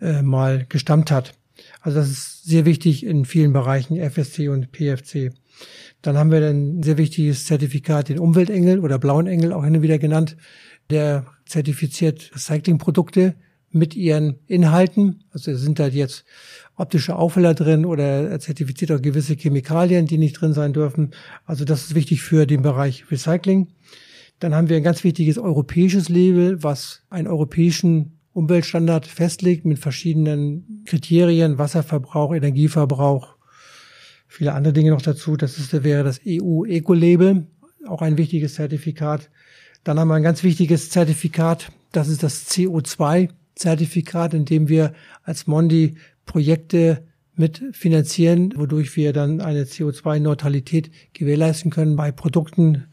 äh, 0.00 0.22
mal 0.22 0.66
gestammt 0.68 1.10
hat. 1.10 1.34
Also 1.80 1.98
das 1.98 2.10
ist 2.10 2.44
sehr 2.44 2.64
wichtig 2.64 3.04
in 3.06 3.24
vielen 3.24 3.52
Bereichen, 3.52 3.98
FSC 3.98 4.48
und 4.48 4.72
PFC. 4.72 5.32
Dann 6.02 6.16
haben 6.16 6.32
wir 6.32 6.44
ein 6.44 6.82
sehr 6.82 6.98
wichtiges 6.98 7.46
Zertifikat, 7.46 8.08
den 8.08 8.18
Umweltengel 8.18 8.80
oder 8.80 8.98
Blauen 8.98 9.26
Engel 9.26 9.52
auch 9.52 9.64
hin 9.64 9.76
und 9.76 9.82
wieder 9.82 9.98
genannt. 9.98 10.36
Der 10.90 11.26
zertifiziert 11.46 12.32
Recyclingprodukte 12.34 13.36
mit 13.74 13.94
ihren 13.96 14.38
Inhalten. 14.46 15.24
Also 15.30 15.54
sind 15.54 15.78
da 15.78 15.88
jetzt 15.88 16.24
optische 16.76 17.16
Aufheller 17.16 17.54
drin 17.54 17.84
oder 17.84 18.30
er 18.30 18.40
zertifiziert 18.40 18.92
auch 18.92 19.02
gewisse 19.02 19.34
Chemikalien, 19.34 20.06
die 20.06 20.18
nicht 20.18 20.40
drin 20.40 20.52
sein 20.52 20.72
dürfen. 20.72 21.12
Also 21.44 21.64
das 21.64 21.84
ist 21.84 21.94
wichtig 21.94 22.22
für 22.22 22.46
den 22.46 22.62
Bereich 22.62 23.10
Recycling. 23.10 23.68
Dann 24.38 24.54
haben 24.54 24.68
wir 24.68 24.76
ein 24.76 24.82
ganz 24.82 25.04
wichtiges 25.04 25.38
europäisches 25.38 26.08
Label, 26.08 26.62
was 26.62 27.02
einen 27.10 27.28
europäischen 27.28 28.18
Umweltstandard 28.32 29.06
festlegt 29.06 29.64
mit 29.64 29.78
verschiedenen 29.78 30.82
Kriterien, 30.86 31.58
Wasserverbrauch, 31.58 32.34
Energieverbrauch, 32.34 33.36
viele 34.26 34.54
andere 34.54 34.72
Dinge 34.72 34.90
noch 34.90 35.02
dazu. 35.02 35.36
Das 35.36 35.58
ist, 35.58 35.84
wäre 35.84 36.02
das 36.02 36.20
EU-Eco-Label, 36.26 37.46
auch 37.86 38.02
ein 38.02 38.16
wichtiges 38.16 38.54
Zertifikat. 38.54 39.30
Dann 39.84 39.98
haben 39.98 40.08
wir 40.08 40.14
ein 40.14 40.22
ganz 40.22 40.42
wichtiges 40.42 40.90
Zertifikat, 40.90 41.70
das 41.92 42.08
ist 42.08 42.22
das 42.22 42.46
CO2-Zertifikat, 43.58 44.34
in 44.34 44.44
dem 44.44 44.68
wir 44.68 44.92
als 45.22 45.46
Mondi 45.46 45.94
Projekte 46.26 47.06
mitfinanzieren, 47.34 48.52
wodurch 48.56 48.96
wir 48.96 49.12
dann 49.12 49.40
eine 49.40 49.64
CO2-Neutralität 49.64 50.90
gewährleisten 51.14 51.70
können 51.70 51.96
bei 51.96 52.12
Produkten, 52.12 52.84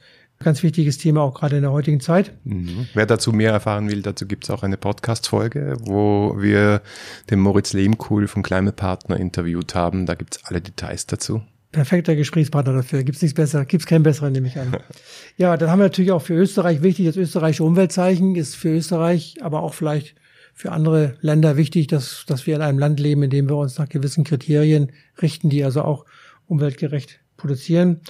Ganz 0.42 0.64
wichtiges 0.64 0.98
Thema 0.98 1.22
auch 1.22 1.34
gerade 1.34 1.58
in 1.58 1.64
der 1.64 1.74
heutigen 1.74 2.00
Zeit. 2.00 2.32
Mhm. 2.46 2.88
Wer 2.94 3.06
dazu 3.06 3.34
mehr 3.34 3.52
erfahren 3.52 3.92
will, 3.92 4.02
dazu 4.02 4.26
gibt 4.26 4.46
es 4.46 4.50
auch 4.50 4.64
eine 4.64 4.78
Podcast-Folge, 4.78 5.76
wo 5.82 6.34
wir 6.38 6.82
den 7.30 7.42
Moritz 7.42 7.74
Lehmkuhl 7.74 8.26
vom 8.30 8.42
Climate 8.42 8.74
Partner 8.74 9.18
interviewt 9.18 9.76
haben. 9.76 10.06
Da 10.06 10.16
gibt 10.16 10.38
es 10.38 10.46
alle 10.46 10.62
Details 10.62 11.08
dazu. 11.08 11.42
Perfekter 11.74 12.16
Gesprächspartner 12.16 12.72
dafür. 12.72 13.04
Gibt's 13.04 13.22
nichts 13.22 13.36
besser, 13.36 13.66
gibt's 13.66 13.86
keinen 13.86 14.04
besseren, 14.04 14.32
nehme 14.32 14.48
ich 14.48 14.58
an. 14.58 14.78
ja, 15.38 15.58
dann 15.58 15.70
haben 15.70 15.80
wir 15.80 15.84
natürlich 15.84 16.14
auch 16.14 16.22
für 16.22 16.36
Österreich 16.36 16.82
wichtig, 16.84 17.08
das 17.08 17.18
österreichische 17.18 17.66
Umweltzeichen 17.66 18.38
ist 18.38 18.56
für 18.56 18.70
Österreich, 18.70 19.36
aber 19.42 19.62
auch 19.62 19.74
vielleicht 19.74 20.16
für 20.60 20.74
andere 20.74 21.16
Länder 21.22 21.56
wichtig, 21.56 21.88
dass, 21.88 22.26
dass 22.28 22.46
wir 22.46 22.54
in 22.54 22.62
einem 22.62 22.80
Land 22.80 23.00
leben, 23.00 23.24
in 23.24 23.30
dem 23.30 23.48
wir 23.48 23.56
uns 23.56 23.78
nach 23.78 23.88
gewissen 23.88 24.26
Kriterien 24.26 24.92
richten, 25.22 25.50
die 25.50 25.64
also 25.64 25.84
auch 25.84 26.04
umweltgerecht 26.48 27.22
produzieren. 27.38 28.02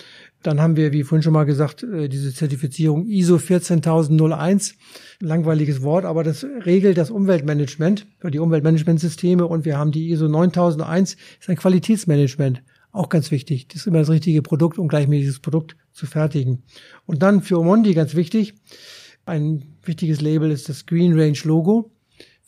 Dann 0.41 0.60
haben 0.60 0.75
wir, 0.75 0.91
wie 0.91 1.03
vorhin 1.03 1.22
schon 1.22 1.34
mal 1.34 1.44
gesagt, 1.44 1.84
äh, 1.84 2.10
diese 2.10 2.34
Zertifizierung 2.34 3.06
ISO 3.06 3.38
14001. 3.38 4.74
Langweiliges 5.20 5.84
Wort, 5.84 6.06
aber 6.06 6.24
das 6.24 6.44
regelt 6.44 6.98
das 6.98 7.12
Umweltmanagement, 7.12 8.08
die 8.24 8.39
Umweltmanagementsysteme 8.39 9.46
und 9.46 9.63
wir 9.63 9.77
haben 9.77 9.91
die 9.91 10.10
ISO 10.10 10.27
9001, 10.27 11.18
ist 11.39 11.50
ein 11.50 11.56
Qualitätsmanagement. 11.56 12.63
Auch 12.91 13.10
ganz 13.10 13.29
wichtig. 13.29 13.68
Das 13.68 13.82
ist 13.82 13.86
immer 13.86 14.00
das 14.00 14.10
richtige 14.10 14.41
Produkt, 14.41 14.79
um 14.79 14.88
gleichmäßiges 14.88 15.41
Produkt 15.41 15.77
zu 15.91 16.08
fertigen. 16.08 16.63
Und 17.06 17.22
dann 17.22 17.44
für 17.44 17.60
Omondi 17.60 17.94
ganz 17.94 18.15
wichtig, 18.15 18.56
ein 19.27 19.75
wichtiges 19.84 20.20
Label 20.20 20.50
ist 20.50 20.68
das 20.68 20.88
Green 20.88 21.13
Range 21.13 21.38
Logo. 21.44 21.91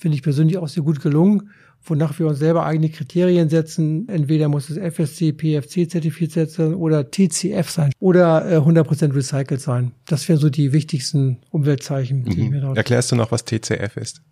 Finde 0.02 0.16
ich 0.16 0.24
persönlich 0.24 0.58
auch 0.58 0.68
sehr 0.68 0.82
gut 0.82 1.00
gelungen. 1.00 1.52
wonach 1.84 2.18
wir 2.18 2.26
uns 2.26 2.40
selber 2.40 2.66
eigene 2.66 2.90
Kriterien 2.90 3.50
setzen. 3.50 4.10
Entweder 4.10 4.50
muss 4.50 4.72
es 4.72 4.78
FSC, 4.78 5.32
PFC 5.32 5.88
zertifiziert 5.88 6.50
sein 6.50 6.74
oder 6.74 7.12
TCF 7.12 7.70
sein 7.70 7.92
oder 8.00 8.52
äh, 8.52 8.58
100% 8.58 9.14
recycelt 9.16 9.62
sein. 9.62 9.92
Das 10.06 10.28
wären 10.28 10.40
so 10.40 10.50
die 10.50 10.74
wichtigsten 10.74 11.38
Umweltzeichen, 11.52 12.24
die 12.26 12.44
mhm. 12.44 12.50
mir 12.50 12.62
dort 12.62 12.78
Erklärst 12.78 13.12
du 13.12 13.16
noch, 13.16 13.32
was 13.32 13.46
TCF 13.46 13.96
ist? 13.98 14.24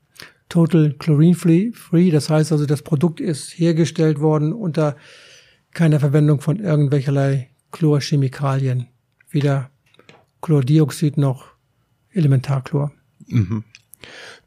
Total 0.48 0.96
Chlorine 0.98 1.36
Free. 1.36 2.10
Das 2.10 2.32
heißt 2.32 2.52
also, 2.52 2.66
das 2.66 2.82
Produkt 2.82 3.20
ist 3.20 3.52
hergestellt 3.52 4.20
worden 4.20 4.52
unter 4.52 4.96
keiner 5.72 6.00
Verwendung 6.00 6.42
von 6.42 6.60
irgendwelcherlei 6.60 7.52
Chlorchemikalien. 7.72 8.88
Weder 9.30 9.70
Chlordioxid 10.42 11.18
noch 11.18 11.46
Elementarchlor. 12.12 12.92
Mhm. 13.28 13.64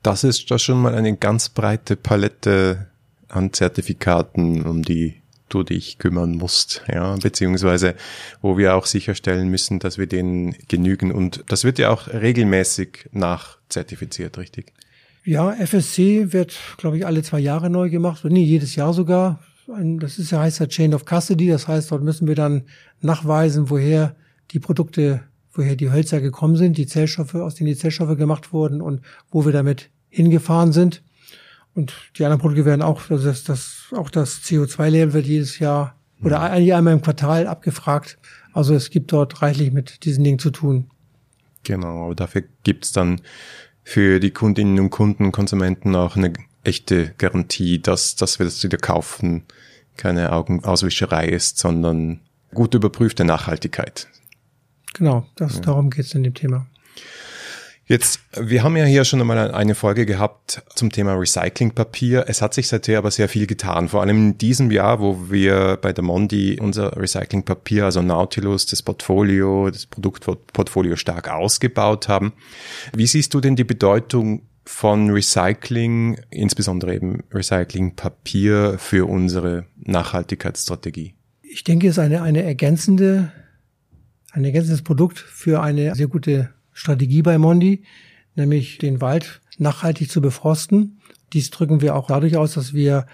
Das 0.03 0.25
ist 0.25 0.51
doch 0.51 0.59
schon 0.59 0.81
mal 0.81 0.95
eine 0.95 1.17
ganz 1.17 1.49
breite 1.49 1.97
Palette 1.97 2.89
an 3.29 3.53
Zertifikaten, 3.53 4.63
um 4.63 4.83
die 4.83 5.23
du 5.49 5.63
dich 5.63 5.99
kümmern 5.99 6.33
musst, 6.33 6.83
ja, 6.89 7.15
beziehungsweise 7.17 7.95
wo 8.41 8.57
wir 8.57 8.75
auch 8.75 8.87
sicherstellen 8.87 9.49
müssen, 9.49 9.79
dass 9.79 9.99
wir 9.99 10.07
denen 10.07 10.55
genügen. 10.69 11.13
Und 11.13 11.45
das 11.49 11.65
wird 11.65 11.79
ja 11.79 11.91
auch 11.91 12.09
regelmäßig 12.09 13.09
nachzertifiziert, 13.13 14.39
richtig? 14.39 14.73
Ja, 15.25 15.53
FSC 15.53 16.33
wird, 16.33 16.57
glaube 16.79 16.97
ich, 16.97 17.07
alle 17.07 17.23
zwei 17.23 17.39
Jahre 17.39 17.71
neu 17.71 17.91
gemacht, 17.91 18.25
nee, 18.25 18.45
jedes 18.45 18.75
Jahr 18.75 18.93
sogar. 18.93 19.41
Das 19.67 20.19
ist 20.19 20.33
ja 20.33 20.41
heißt 20.41 20.59
ja 20.61 20.67
Chain 20.67 20.95
of 20.95 21.05
Custody, 21.05 21.49
das 21.49 21.69
heißt, 21.69 21.91
dort 21.93 22.03
müssen 22.03 22.27
wir 22.27 22.35
dann 22.35 22.65
nachweisen, 23.01 23.71
woher 23.71 24.17
die 24.51 24.59
Produkte, 24.59 25.23
woher 25.53 25.77
die 25.77 25.91
Hölzer 25.91 26.21
gekommen 26.21 26.57
sind, 26.57 26.79
die 26.79 26.87
Zellstoffe, 26.87 27.35
aus 27.35 27.55
denen 27.55 27.69
die 27.69 27.77
Zellstoffe 27.77 28.17
gemacht 28.17 28.53
wurden 28.53 28.81
und 28.81 29.01
wo 29.31 29.45
wir 29.45 29.53
damit 29.53 29.91
hingefahren 30.09 30.73
sind. 30.73 31.03
Und 31.75 31.95
die 32.17 32.25
anderen 32.25 32.41
Produkte 32.41 32.65
werden 32.65 32.83
auch, 32.83 33.11
also 33.11 33.25
das, 33.25 33.45
das, 33.45 33.87
auch 33.97 34.11
das 34.11 34.43
CO2-Level 34.43 35.15
wird 35.15 35.27
jedes 35.27 35.59
Jahr 35.59 35.97
oder 36.23 36.39
mhm. 36.39 36.45
eigentlich 36.45 36.75
einmal 36.75 36.93
im 36.93 37.03
Quartal 37.03 37.47
abgefragt. 37.47 38.19
Also 38.53 38.75
es 38.75 38.91
gibt 38.91 39.13
dort 39.13 39.41
reichlich 39.43 39.73
mit 39.73 40.05
diesen 40.05 40.25
Dingen 40.25 40.39
zu 40.39 40.51
tun. 40.51 40.91
Genau, 41.65 42.07
aber 42.07 42.15
dafür 42.15 42.43
gibt's 42.65 42.93
dann 42.93 43.21
für 43.85 44.21
die 44.21 44.31
Kundinnen 44.31 44.79
und 44.79 44.91
Kunden, 44.91 45.33
Konsumenten 45.33 45.95
auch 45.97 46.17
eine 46.17 46.33
echte 46.65 47.15
Garantie, 47.19 47.81
dass, 47.81 48.17
dass 48.17 48.39
wir 48.39 48.45
das 48.45 48.63
wieder 48.63 48.79
kaufen, 48.79 49.45
keine 49.97 50.33
Augenauswischerei 50.33 51.27
ist, 51.27 51.59
sondern 51.59 52.21
gut 52.55 52.75
überprüfte 52.75 53.25
Nachhaltigkeit. 53.25 54.09
Genau, 54.95 55.27
das, 55.37 55.57
ja. 55.57 55.61
darum 55.63 55.91
geht's 55.91 56.15
in 56.15 56.23
dem 56.23 56.35
Thema. 56.35 56.67
Jetzt, 57.85 58.21
wir 58.41 58.63
haben 58.63 58.77
ja 58.77 58.85
hier 58.85 59.05
schon 59.05 59.21
einmal 59.21 59.51
eine 59.53 59.75
Folge 59.75 60.07
gehabt 60.07 60.63
zum 60.75 60.91
Thema 60.91 61.15
Recyclingpapier. 61.15 62.25
Es 62.29 62.41
hat 62.41 62.55
sich 62.55 62.69
seither 62.69 62.99
aber 62.99 63.11
sehr 63.11 63.29
viel 63.29 63.47
getan. 63.47 63.89
Vor 63.89 64.01
allem 64.01 64.17
in 64.17 64.39
diesem 64.39 64.71
Jahr, 64.71 65.01
wo 65.01 65.31
wir 65.31 65.79
bei 65.83 65.93
der 65.93 66.05
Mondi 66.05 66.59
unser 66.61 66.97
Recyclingpapier, 66.97 67.85
also 67.85 68.01
Nautilus, 68.01 68.67
das 68.67 68.83
Portfolio, 68.83 69.69
das 69.69 69.87
Produktportfolio 69.87 70.97
stark 70.97 71.29
ausgebaut 71.29 72.09
haben. 72.09 72.33
Wie 72.95 73.07
siehst 73.07 73.35
du 73.35 73.41
denn 73.41 73.57
die 73.57 73.65
Bedeutung 73.65 74.43
von 74.65 75.11
Recycling, 75.11 76.21
insbesondere 76.31 76.95
eben 76.95 77.25
Recyclingpapier 77.33 78.77
für 78.79 79.09
unsere 79.09 79.67
Nachhaltigkeitsstrategie? 79.77 81.15
Ich 81.43 81.65
denke, 81.65 81.89
es 81.89 81.95
ist 81.95 81.99
eine, 81.99 82.23
eine 82.23 82.45
ergänzende, 82.45 83.33
ein 84.33 84.45
ergänzendes 84.45 84.83
Produkt 84.83 85.19
für 85.19 85.63
eine 85.63 85.95
sehr 85.95 86.09
gute 86.09 86.51
Strategie 86.73 87.23
bei 87.23 87.39
Mondi, 87.39 87.85
nämlich 88.35 88.79
den 88.79 89.01
Wald 89.01 89.41
nachhaltig 89.59 90.11
zu 90.11 90.21
befrosten. 90.21 90.99
Dies 91.33 91.51
drücken 91.51 91.81
wir 91.81 91.95
auch 91.95 92.09
dadurch 92.09 92.37
aus, 92.37 92.55
dass 92.55 92.73
wir 92.73 93.07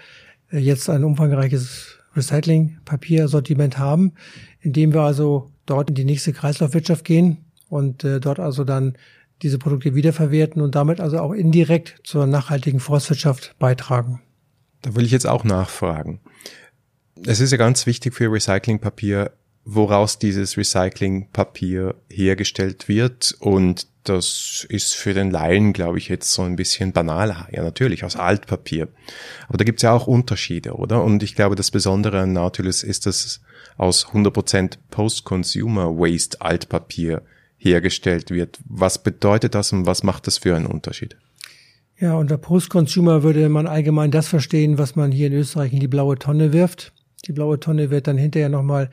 äh, 0.51 0.59
jetzt 0.59 0.89
ein 0.89 1.03
umfangreiches 1.03 1.97
Recyclingpapiersortiment 2.15 3.77
haben, 3.77 4.13
indem 4.61 4.93
wir 4.93 5.01
also 5.01 5.51
dort 5.65 5.89
in 5.89 5.95
die 5.95 6.05
nächste 6.05 6.33
Kreislaufwirtschaft 6.33 7.05
gehen 7.05 7.45
und 7.67 8.03
äh, 8.03 8.19
dort 8.19 8.39
also 8.39 8.63
dann 8.63 8.97
diese 9.41 9.59
Produkte 9.59 9.95
wiederverwerten 9.95 10.61
und 10.61 10.75
damit 10.75 10.99
also 10.99 11.19
auch 11.19 11.33
indirekt 11.33 11.99
zur 12.03 12.27
nachhaltigen 12.27 12.79
Forstwirtschaft 12.79 13.55
beitragen. 13.59 14.21
Da 14.81 14.95
will 14.95 15.05
ich 15.05 15.11
jetzt 15.11 15.27
auch 15.27 15.43
nachfragen. 15.43 16.19
Es 17.25 17.39
ist 17.39 17.51
ja 17.51 17.57
ganz 17.57 17.85
wichtig 17.85 18.13
für 18.13 18.31
Recyclingpapier, 18.31 19.31
woraus 19.73 20.19
dieses 20.19 20.57
Recyclingpapier 20.57 21.95
hergestellt 22.09 22.87
wird. 22.87 23.35
Und 23.39 23.87
das 24.03 24.65
ist 24.69 24.95
für 24.95 25.13
den 25.13 25.29
Laien, 25.29 25.73
glaube 25.73 25.97
ich, 25.97 26.09
jetzt 26.09 26.33
so 26.33 26.41
ein 26.41 26.55
bisschen 26.55 26.91
banaler. 26.91 27.47
Ja, 27.51 27.61
natürlich, 27.61 28.03
aus 28.03 28.15
Altpapier. 28.15 28.87
Aber 29.47 29.57
da 29.57 29.63
gibt's 29.63 29.83
ja 29.83 29.93
auch 29.93 30.07
Unterschiede, 30.07 30.73
oder? 30.73 31.03
Und 31.03 31.21
ich 31.21 31.35
glaube, 31.35 31.55
das 31.55 31.71
Besondere 31.71 32.21
an 32.21 32.33
Nautilus 32.33 32.83
ist, 32.83 33.05
dass 33.05 33.25
es 33.25 33.41
aus 33.77 34.07
100% 34.07 34.77
Post-Consumer 34.89 35.97
Waste 35.97 36.41
Altpapier 36.41 37.21
hergestellt 37.57 38.31
wird. 38.31 38.57
Was 38.65 39.03
bedeutet 39.03 39.53
das 39.53 39.71
und 39.71 39.85
was 39.85 40.03
macht 40.03 40.27
das 40.27 40.39
für 40.39 40.55
einen 40.55 40.65
Unterschied? 40.65 41.15
Ja, 41.99 42.15
unter 42.15 42.37
Post-Consumer 42.37 43.23
würde 43.23 43.49
man 43.49 43.67
allgemein 43.67 44.09
das 44.09 44.27
verstehen, 44.27 44.77
was 44.77 44.95
man 44.95 45.11
hier 45.11 45.27
in 45.27 45.33
Österreich 45.33 45.73
in 45.73 45.81
die 45.81 45.87
blaue 45.87 46.17
Tonne 46.17 46.53
wirft. 46.53 46.93
Die 47.25 47.33
blaue 47.33 47.59
Tonne 47.59 47.89
wird 47.89 48.07
dann 48.07 48.17
hinterher 48.17 48.47
nochmal 48.49 48.89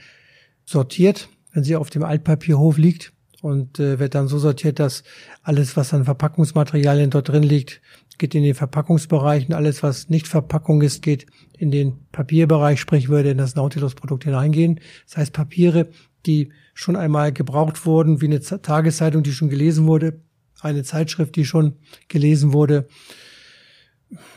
sortiert, 0.66 1.28
wenn 1.52 1.64
sie 1.64 1.76
auf 1.76 1.88
dem 1.88 2.02
Altpapierhof 2.02 2.76
liegt 2.76 3.12
und 3.40 3.78
äh, 3.78 3.99
wird 3.99 4.14
dann 4.14 4.28
so 4.28 4.38
sortiert, 4.38 4.78
dass 4.78 5.04
alles, 5.42 5.76
was 5.76 5.94
an 5.94 6.04
Verpackungsmaterialien 6.04 7.11
dort 7.11 7.28
drin 7.28 7.42
liegt, 7.42 7.80
geht 8.18 8.35
in 8.35 8.42
den 8.42 8.54
Verpackungsbereich 8.54 9.49
und 9.49 9.54
alles, 9.54 9.82
was 9.82 10.08
nicht 10.08 10.26
Verpackung 10.26 10.82
ist, 10.82 11.02
geht 11.02 11.26
in 11.56 11.70
den 11.70 12.06
Papierbereich, 12.12 12.80
sprich 12.80 13.08
würde 13.08 13.30
in 13.30 13.38
das 13.38 13.54
Nautilus-Produkt 13.54 14.25
hineingehen. 14.25 14.80
Das 15.06 15.18
heißt 15.18 15.32
Papiere, 15.32 15.88
die 16.25 16.50
schon 16.75 16.96
einmal 16.96 17.32
gebraucht 17.32 17.87
wurden, 17.87 18.20
wie 18.20 18.26
eine 18.26 18.40
Tageszeitung, 18.40 19.23
die 19.23 19.32
schon 19.32 19.49
gelesen 19.49 19.87
wurde, 19.87 20.20
eine 20.61 20.82
Zeitschrift, 20.82 21.37
die 21.37 21.44
schon 21.44 21.76
gelesen 22.08 22.52
wurde, 22.52 22.88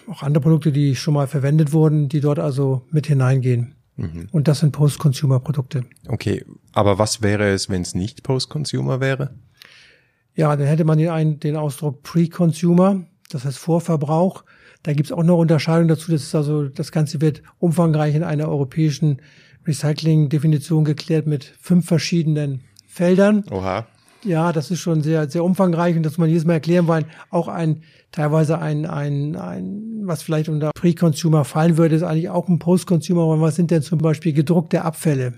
auch 0.07 0.23
andere 0.23 0.41
Produkte, 0.41 0.71
die 0.71 0.95
schon 0.95 1.13
mal 1.13 1.27
verwendet 1.27 1.71
wurden, 1.71 2.09
die 2.09 2.19
dort 2.19 2.39
also 2.39 2.85
mit 2.91 3.07
hineingehen. 3.07 3.75
Mhm. 3.99 4.27
Und 4.31 4.47
das 4.47 4.59
sind 4.59 4.71
Post-Consumer-Produkte. 4.71 5.83
Okay, 6.07 6.45
aber 6.73 6.97
was 6.97 7.21
wäre 7.21 7.49
es, 7.49 7.69
wenn 7.69 7.81
es 7.81 7.95
nicht 7.95 8.23
Post-Consumer 8.23 8.99
wäre? 8.99 9.35
Ja, 10.35 10.55
dann 10.55 10.67
hätte 10.67 10.85
man 10.85 10.97
den, 10.97 11.09
einen, 11.09 11.39
den 11.39 11.57
Ausdruck 11.57 12.01
Pre-Consumer, 12.03 13.03
das 13.29 13.45
heißt 13.45 13.57
Vorverbrauch. 13.57 14.45
Da 14.83 14.93
gibt 14.93 15.07
es 15.07 15.11
auch 15.11 15.23
noch 15.23 15.37
Unterscheidungen 15.37 15.89
dazu. 15.89 16.11
Das 16.11 16.23
ist 16.23 16.33
also, 16.33 16.69
das 16.69 16.93
Ganze 16.93 17.19
wird 17.19 17.43
umfangreich 17.57 18.15
in 18.15 18.23
einer 18.23 18.47
europäischen 18.47 19.21
Recycling-Definition 19.67 20.85
geklärt 20.85 21.27
mit 21.27 21.43
fünf 21.59 21.85
verschiedenen 21.85 22.61
Feldern. 22.87 23.43
Oha. 23.51 23.87
Ja, 24.23 24.51
das 24.51 24.69
ist 24.71 24.79
schon 24.79 25.01
sehr, 25.01 25.29
sehr 25.29 25.43
umfangreich 25.43 25.95
und 25.95 26.03
das 26.03 26.13
muss 26.13 26.19
man 26.19 26.29
jedes 26.29 26.45
Mal 26.45 26.53
erklären, 26.53 26.87
weil 26.87 27.05
auch 27.29 27.47
ein, 27.47 27.83
teilweise 28.11 28.59
ein, 28.59 28.85
ein, 28.85 29.35
ein, 29.35 30.01
was 30.03 30.23
vielleicht 30.23 30.49
unter 30.49 30.71
Pre-Consumer 30.73 31.45
fallen 31.45 31.77
würde, 31.77 31.95
ist 31.95 32.03
eigentlich 32.03 32.29
auch 32.29 32.47
ein 32.47 32.59
Post-Consumer, 32.59 33.29
weil 33.29 33.41
was 33.41 33.55
sind 33.55 33.71
denn 33.71 33.81
zum 33.81 33.99
Beispiel 33.99 34.33
gedruckte 34.33 34.83
Abfälle? 34.83 35.35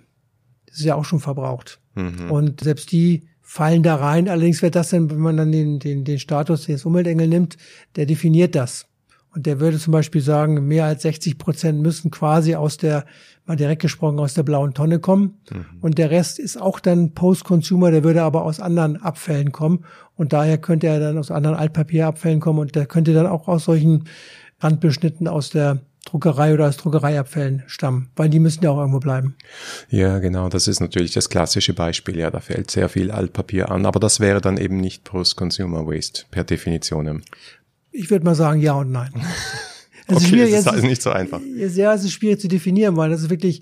Das 0.66 0.80
ist 0.80 0.86
ja 0.86 0.96
auch 0.96 1.06
schon 1.06 1.20
verbraucht. 1.20 1.80
Mhm. 1.96 2.32
Und 2.32 2.62
selbst 2.62 2.92
die 2.92 3.28
fallen 3.42 3.84
da 3.84 3.96
rein. 3.96 4.30
Allerdings 4.30 4.62
wird 4.62 4.76
das 4.76 4.92
dann, 4.92 5.12
wenn 5.12 5.20
man 5.20 5.38
dann 5.38 5.52
den, 5.52 5.80
den, 5.80 6.06
den 6.06 6.20
Status 6.20 6.66
des 6.66 6.86
Umweltengel 6.86 7.28
nimmt, 7.28 7.58
der 7.98 8.06
definiert 8.06 8.56
das. 8.56 8.88
Und 9.34 9.46
der 9.46 9.60
würde 9.60 9.80
zum 9.80 9.94
Beispiel 9.94 10.22
sagen, 10.22 10.68
mehr 10.68 10.86
als 10.86 11.04
60 11.04 11.38
Prozent 11.38 11.82
müssen 11.82 12.12
quasi 12.12 12.56
aus 12.56 12.78
der, 12.78 13.06
mal 13.46 13.56
direkt 13.56 13.82
gesprochen, 13.82 14.20
aus 14.20 14.34
der 14.34 14.44
blauen 14.44 14.74
Tonne 14.74 15.00
kommen. 15.00 15.40
Mhm. 15.50 15.66
Und 15.80 15.98
der 15.98 16.12
Rest 16.12 16.38
ist 16.38 16.60
auch 16.60 16.80
dann 16.80 17.14
Post-Consumer, 17.14 17.92
der 17.92 18.04
würde 18.04 18.24
aber 18.24 18.44
aus 18.44 18.60
anderen 18.60 18.98
Abfällen 18.98 19.52
kommen. 19.52 19.86
Und 20.16 20.34
daher 20.34 20.58
könnte 20.58 20.88
er 20.88 21.00
dann 21.00 21.18
aus 21.18 21.32
anderen 21.32 21.56
Altpapierabfällen 21.56 22.42
kommen 22.42 22.60
und 22.60 22.76
der 22.76 22.86
könnte 22.86 23.14
dann 23.14 23.26
auch 23.26 23.48
aus 23.48 23.66
solchen 23.66 24.06
Randbeschnitten 24.60 25.28
aus 25.28 25.50
der 25.50 25.80
Druckerei 26.06 26.54
oder 26.54 26.68
aus 26.68 26.78
Druckereiabfällen 26.78 27.64
stammen, 27.68 28.10
weil 28.16 28.28
die 28.28 28.40
müssen 28.40 28.64
ja 28.64 28.72
auch 28.72 28.80
irgendwo 28.80 29.00
bleiben. 29.00 29.36
Ja, 29.90 30.20
genau, 30.20 30.50
das 30.50 30.68
ist 30.68 30.80
natürlich 30.80 31.14
das 31.14 31.30
klassische 31.30 31.74
Beispiel. 31.74 32.18
Ja, 32.18 32.32
da 32.32 32.40
fällt 32.40 32.72
sehr 32.72 32.90
viel 32.90 33.12
Altpapier 33.12 33.70
an, 33.70 33.86
aber 33.86 34.00
das 34.00 34.20
wäre 34.20 34.42
dann 34.42 34.58
eben 34.58 34.78
nicht 34.78 35.04
Post-Consumer 35.04 35.86
Waste 35.86 36.24
per 36.32 36.44
Definition. 36.44 37.24
Ich 37.92 38.10
würde 38.10 38.26
mal 38.26 38.36
sagen 38.36 38.62
ja 38.62 38.74
und 38.74 38.92
nein. 38.92 39.12
Es 40.08 40.18
okay, 40.18 40.26
ist 40.26 40.30
schwierig, 40.30 40.54
es 40.54 40.60
ist 40.62 40.68
also 40.68 40.88
nicht 40.88 41.02
so 41.02 41.12
einfach. 41.12 41.40
Ja, 41.56 41.94
es 41.94 42.04
ist 42.04 42.12
schwierig 42.12 42.42
zu 42.42 42.50
definieren, 42.50 42.98
weil 42.98 43.12
das 43.12 43.22
ist 43.22 43.30
wirklich, 43.30 43.62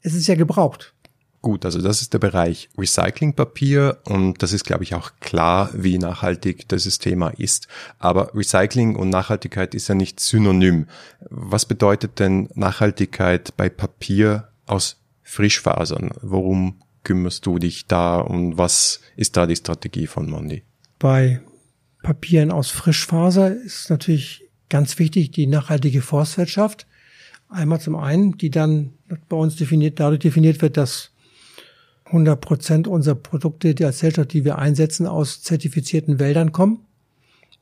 es 0.00 0.14
ist 0.14 0.28
ja 0.28 0.36
gebraucht. 0.36 0.94
Gut, 1.40 1.64
also 1.64 1.80
das 1.80 2.02
ist 2.02 2.12
der 2.12 2.18
Bereich 2.18 2.68
Recyclingpapier 2.76 3.98
und 4.04 4.42
das 4.42 4.52
ist, 4.52 4.64
glaube 4.64 4.82
ich, 4.82 4.94
auch 4.94 5.12
klar, 5.20 5.70
wie 5.72 5.98
nachhaltig 5.98 6.68
dieses 6.68 6.98
Thema 6.98 7.28
ist. 7.30 7.68
Aber 7.98 8.34
Recycling 8.34 8.96
und 8.96 9.08
Nachhaltigkeit 9.10 9.74
ist 9.74 9.88
ja 9.88 9.94
nicht 9.94 10.18
synonym. 10.18 10.86
Was 11.30 11.64
bedeutet 11.64 12.18
denn 12.18 12.48
Nachhaltigkeit 12.54 13.56
bei 13.56 13.68
Papier 13.68 14.48
aus 14.66 14.96
Frischfasern? 15.22 16.10
Worum 16.22 16.82
kümmerst 17.04 17.46
du 17.46 17.58
dich 17.58 17.86
da 17.86 18.18
und 18.18 18.58
was 18.58 19.00
ist 19.16 19.36
da 19.36 19.46
die 19.46 19.56
Strategie 19.56 20.08
von 20.08 20.28
Mondi? 20.28 20.64
Bei 20.98 21.40
Papieren 22.02 22.50
aus 22.50 22.70
Frischfaser 22.70 23.54
ist 23.54 23.90
natürlich 23.90 24.44
ganz 24.68 24.98
wichtig 24.98 25.30
die 25.30 25.46
nachhaltige 25.46 26.02
Forstwirtschaft. 26.02 26.86
Einmal 27.48 27.80
zum 27.80 27.96
einen, 27.96 28.36
die 28.36 28.50
dann 28.50 28.92
bei 29.28 29.36
uns 29.36 29.56
definiert, 29.56 29.98
dadurch 29.98 30.20
definiert 30.20 30.60
wird, 30.60 30.76
dass 30.76 31.10
100 32.04 32.40
Prozent 32.40 32.88
unserer 32.88 33.14
Produkte, 33.14 33.74
die 33.74 33.84
als 33.84 33.98
Zellstoff, 33.98 34.26
die 34.26 34.44
wir 34.44 34.58
einsetzen, 34.58 35.06
aus 35.06 35.42
zertifizierten 35.42 36.18
Wäldern 36.18 36.52
kommen. 36.52 36.80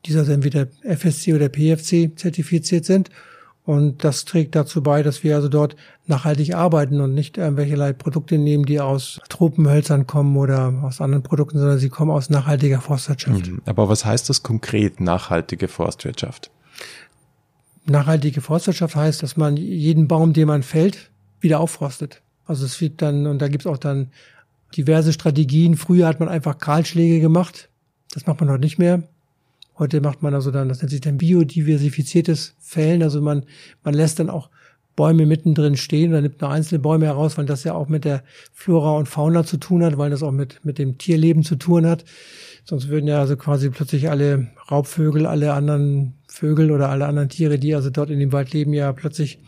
Dieser 0.04 0.20
also 0.20 0.32
entweder 0.32 0.68
FSC 0.82 1.34
oder 1.34 1.48
PFC 1.48 2.16
zertifiziert 2.16 2.84
sind. 2.84 3.10
Und 3.66 4.04
das 4.04 4.25
trägt 4.25 4.54
dazu 4.54 4.80
bei, 4.80 5.02
dass 5.02 5.25
wir 5.25 5.35
also 5.35 5.49
dort 5.49 5.75
nachhaltig 6.06 6.54
arbeiten 6.54 7.00
und 7.00 7.14
nicht 7.14 7.37
irgendwelche 7.37 7.94
Produkte 7.94 8.38
nehmen, 8.38 8.64
die 8.64 8.80
aus 8.80 9.20
Tropenhölzern 9.28 10.06
kommen 10.06 10.37
oder 10.37 10.73
aus 10.85 11.00
anderen 11.00 11.25
Produkten, 11.25 11.58
sondern 11.58 11.80
sie 11.80 11.88
kommen 11.88 12.12
aus 12.12 12.30
nachhaltiger 12.30 12.80
Forstwirtschaft. 12.80 13.49
Mhm. 13.49 13.62
Aber 13.66 13.88
was 13.88 14.04
heißt 14.04 14.30
das 14.30 14.44
konkret, 14.44 15.00
nachhaltige 15.00 15.66
Forstwirtschaft? 15.66 16.52
Nachhaltige 17.87 18.40
Forstwirtschaft 18.40 18.94
heißt, 18.94 19.25
dass 19.25 19.37
man 19.37 19.56
jeden 19.56 20.06
Baum, 20.06 20.32
den 20.32 20.46
man 20.46 20.62
fällt, 20.62 21.11
wieder 21.40 21.58
aufforstet. 21.58 22.23
Also 22.44 22.64
es 22.64 22.80
wird 22.80 23.02
dann, 23.02 23.26
und 23.26 23.42
da 23.42 23.49
gibt's 23.49 23.66
auch 23.66 23.78
dann 23.78 24.12
diverse 24.76 25.12
Strategien. 25.12 25.76
Früher 25.76 26.06
hat 26.06 26.20
man 26.20 26.28
einfach 26.28 26.58
Kahlschläge 26.58 27.18
gemacht. 27.18 27.68
Das 28.14 28.26
macht 28.26 28.38
man 28.38 28.49
heute 28.49 28.61
nicht 28.61 28.78
mehr. 28.78 29.02
Heute 29.78 30.00
macht 30.00 30.23
man 30.23 30.35
also 30.35 30.50
dann, 30.50 30.68
das 30.68 30.80
nennt 30.80 30.90
sich 30.90 31.00
dann 31.00 31.18
biodiversifiziertes 31.18 32.54
Fällen. 32.59 33.02
Also 33.02 33.21
man, 33.21 33.45
man 33.83 33.95
lässt 33.95 34.18
dann 34.18 34.30
auch 34.30 34.50
Bäume 34.97 35.26
mittendrin 35.26 35.76
stehen 35.76 36.11
oder 36.11 36.23
nimmt 36.23 36.40
nur 36.40 36.50
einzelne 36.50 36.78
Bäume 36.78 37.04
heraus, 37.04 37.37
weil 37.37 37.45
das 37.45 37.64
ja 37.64 37.75
auch 37.75 37.88
mit 37.88 38.06
der 38.06 38.25
Flora 38.54 38.97
und 38.97 39.06
Fauna 39.06 39.45
zu 39.45 39.59
tun 39.59 39.85
hat, 39.85 39.99
weil 39.99 40.11
das 40.11 40.23
auch 40.23 40.33
mit, 40.33 40.64
mit 40.64 40.78
dem 40.78 40.97
Tierleben 40.97 41.42
zu 41.45 41.56
tun 41.56 41.87
hat. 41.87 42.04
Sonst 42.64 42.88
würden 42.88 43.06
ja 43.06 43.21
also 43.21 43.37
quasi 43.37 43.68
plötzlich 43.68 44.09
alle 44.09 44.49
Raubvögel, 44.71 45.26
alle 45.26 45.52
anderen 45.52 46.14
Vögel 46.26 46.71
oder 46.71 46.88
alle 46.88 47.06
anderen 47.06 47.28
Tiere, 47.28 47.59
die 47.59 47.75
also 47.75 47.90
dort 47.90 48.11
in 48.11 48.18
dem 48.18 48.33
Wald 48.33 48.52
leben, 48.52 48.73
ja 48.73 48.92
plötzlich 48.92 49.38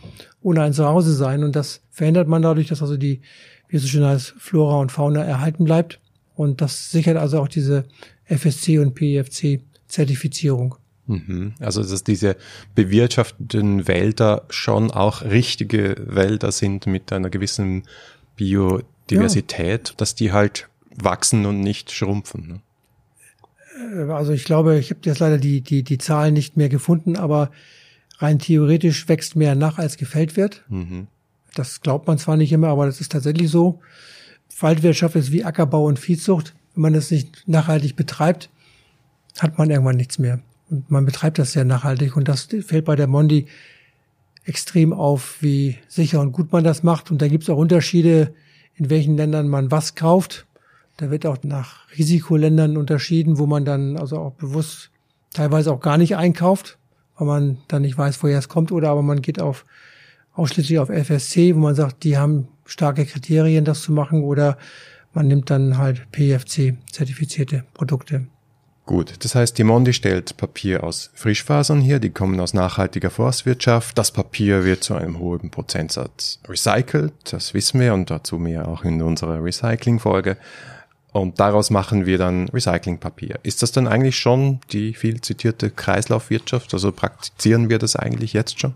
ohne 0.43 0.63
ein 0.63 0.75
Zuhause 0.75 1.15
sein. 1.15 1.43
Und 1.43 1.57
das 1.57 1.81
verhindert 1.91 2.29
man 2.29 2.43
dadurch, 2.43 2.69
dass 2.69 2.83
also 2.83 2.99
die, 2.99 3.23
wie 3.69 3.77
es 3.77 3.83
so 3.83 3.89
schön 3.89 4.05
heißt, 4.05 4.35
Flora 4.39 4.79
und 4.79 4.93
Fauna 4.93 5.25
erhalten 5.25 5.65
bleibt. 5.65 6.01
Und 6.37 6.61
das 6.61 6.91
sichert 6.91 7.17
also 7.17 7.41
auch 7.41 7.49
diese 7.49 7.87
FSC 8.27 8.79
und 8.79 8.95
PEFC 8.95 9.63
Zertifizierung. 9.89 10.77
Mhm. 11.07 11.55
Also 11.59 11.83
dass 11.83 12.05
diese 12.05 12.37
bewirtschafteten 12.75 13.89
Wälder 13.89 14.45
schon 14.51 14.91
auch 14.91 15.23
richtige 15.23 15.97
Wälder 16.07 16.53
sind 16.53 16.87
mit 16.87 17.13
einer 17.13 17.31
gewissen 17.31 17.85
Biodiversität, 18.37 19.89
ja. 19.89 19.95
dass 19.97 20.15
die 20.15 20.33
halt 20.33 20.69
wachsen 20.95 21.47
und 21.47 21.61
nicht 21.61 21.91
schrumpfen. 21.91 22.49
Ne? 22.49 22.61
Äh, 23.79 24.13
also 24.13 24.33
ich 24.33 24.45
glaube, 24.45 24.79
ich 24.79 24.91
habe 24.91 25.01
jetzt 25.05 25.19
leider 25.19 25.39
die, 25.39 25.63
die, 25.63 25.83
die 25.83 25.99
Zahlen 25.99 26.35
nicht 26.35 26.57
mehr 26.57 26.69
gefunden, 26.69 27.17
aber 27.17 27.51
rein 28.19 28.39
theoretisch 28.39 29.09
wächst 29.09 29.37
mehr 29.37 29.55
nach, 29.55 29.79
als 29.79 29.97
gefällt 29.97 30.37
wird. 30.37 30.65
Mhm. 30.69 31.07
Das 31.55 31.81
glaubt 31.81 32.07
man 32.07 32.19
zwar 32.19 32.37
nicht 32.37 32.53
immer, 32.53 32.69
aber 32.69 32.87
das 32.87 33.01
ist 33.01 33.13
tatsächlich 33.13 33.51
so. 33.51 33.81
Waldwirtschaft 34.61 35.17
ist 35.17 35.33
wie 35.33 35.45
Ackerbau 35.45 35.85
und 35.85 35.99
Viehzucht. 35.99 36.55
Wenn 36.75 36.83
man 36.83 36.93
das 36.93 37.11
nicht 37.11 37.45
nachhaltig 37.47 37.97
betreibt, 37.97 38.51
hat 39.39 39.59
man 39.59 39.71
irgendwann 39.71 39.97
nichts 39.97 40.19
mehr. 40.19 40.41
Und 40.71 40.91
man 40.91 41.05
betreibt 41.05 41.39
das 41.39 41.53
sehr 41.53 41.65
nachhaltig 41.65 42.17
und 42.17 42.29
das 42.29 42.49
fällt 42.67 42.85
bei 42.85 42.97
der 42.97 43.07
Mondi 43.07 43.47
extrem 44.45 44.93
auf, 44.93 45.37
wie 45.41 45.77
sicher 45.89 46.21
und 46.21 46.33
gut 46.33 46.53
man 46.53 46.65
das 46.65 46.83
macht. 46.83 47.11
Und 47.11 47.21
da 47.21 47.29
gibt 47.29 47.45
es 47.45 47.51
auch 47.51 47.59
Unterschiede, 47.59 48.35
in 48.75 48.91
welchen 48.91 49.17
Ländern 49.17 49.49
man 49.49 49.71
was 49.71 49.95
kauft. 49.95 50.47
Da 50.97 51.11
wird 51.11 51.27
auch 51.27 51.39
nach 51.43 51.89
Risikoländern 51.97 52.77
unterschieden, 52.77 53.39
wo 53.39 53.47
man 53.47 53.65
dann 53.65 53.97
also 53.97 54.19
auch 54.19 54.33
bewusst 54.33 54.91
teilweise 55.33 55.73
auch 55.73 55.81
gar 55.81 55.99
nicht 55.99 56.17
einkauft, 56.17 56.79
weil 57.17 57.27
man 57.27 57.59
dann 57.69 57.83
nicht 57.83 57.97
weiß, 57.97 58.23
woher 58.23 58.39
es 58.39 58.49
kommt, 58.49 58.73
oder 58.73 58.91
aber 58.91 59.03
man 59.03 59.23
geht 59.23 59.41
auf 59.41 59.65
ausschließlich 60.33 60.79
auf 60.79 60.89
FSC, 60.89 61.55
wo 61.55 61.61
man 61.61 61.75
sagt, 61.75 62.05
die 62.05 62.17
haben 62.17 62.49
starke 62.65 63.05
Kriterien, 63.05 63.65
das 63.65 63.83
zu 63.83 63.93
machen, 63.93 64.23
oder 64.23 64.57
man 65.13 65.27
nimmt 65.27 65.51
dann 65.51 65.79
halt 65.79 66.11
PFC 66.13 66.77
zertifizierte 66.91 67.65
Produkte. 67.75 68.27
Gut, 68.89 69.23
das 69.23 69.35
heißt, 69.35 69.59
die 69.59 69.65
Mondi 69.65 69.93
stellt 69.93 70.39
Papier 70.39 70.83
aus 70.83 71.11
Frischfasern 71.13 71.83
her, 71.83 71.99
die 71.99 72.09
kommen 72.09 72.41
aus 72.41 72.55
nachhaltiger 72.55 73.11
Forstwirtschaft. 73.11 73.99
Das 73.99 74.13
Papier 74.13 74.65
wird 74.65 74.83
zu 74.83 74.95
einem 74.95 75.19
hohen 75.19 75.51
Prozentsatz 75.51 76.41
recycelt, 76.49 77.13
das 77.31 77.53
wissen 77.53 77.81
wir 77.81 77.93
und 77.93 78.09
dazu 78.09 78.39
mehr 78.39 78.67
auch 78.67 78.85
in 78.85 79.03
unserer 79.03 79.45
Recycling-Folge. 79.45 80.39
Und 81.13 81.39
daraus 81.39 81.69
machen 81.69 82.07
wir 82.07 82.17
dann 82.17 82.49
Recyclingpapier. 82.49 83.41
Ist 83.43 83.61
das 83.61 83.73
dann 83.73 83.89
eigentlich 83.89 84.17
schon 84.17 84.61
die 84.73 84.95
viel 84.95 85.21
zitierte 85.21 85.71
Kreislaufwirtschaft? 85.71 86.73
Also 86.73 86.91
praktizieren 86.91 87.69
wir 87.69 87.79
das 87.79 87.95
eigentlich 87.95 88.33
jetzt 88.33 88.59
schon? 88.59 88.75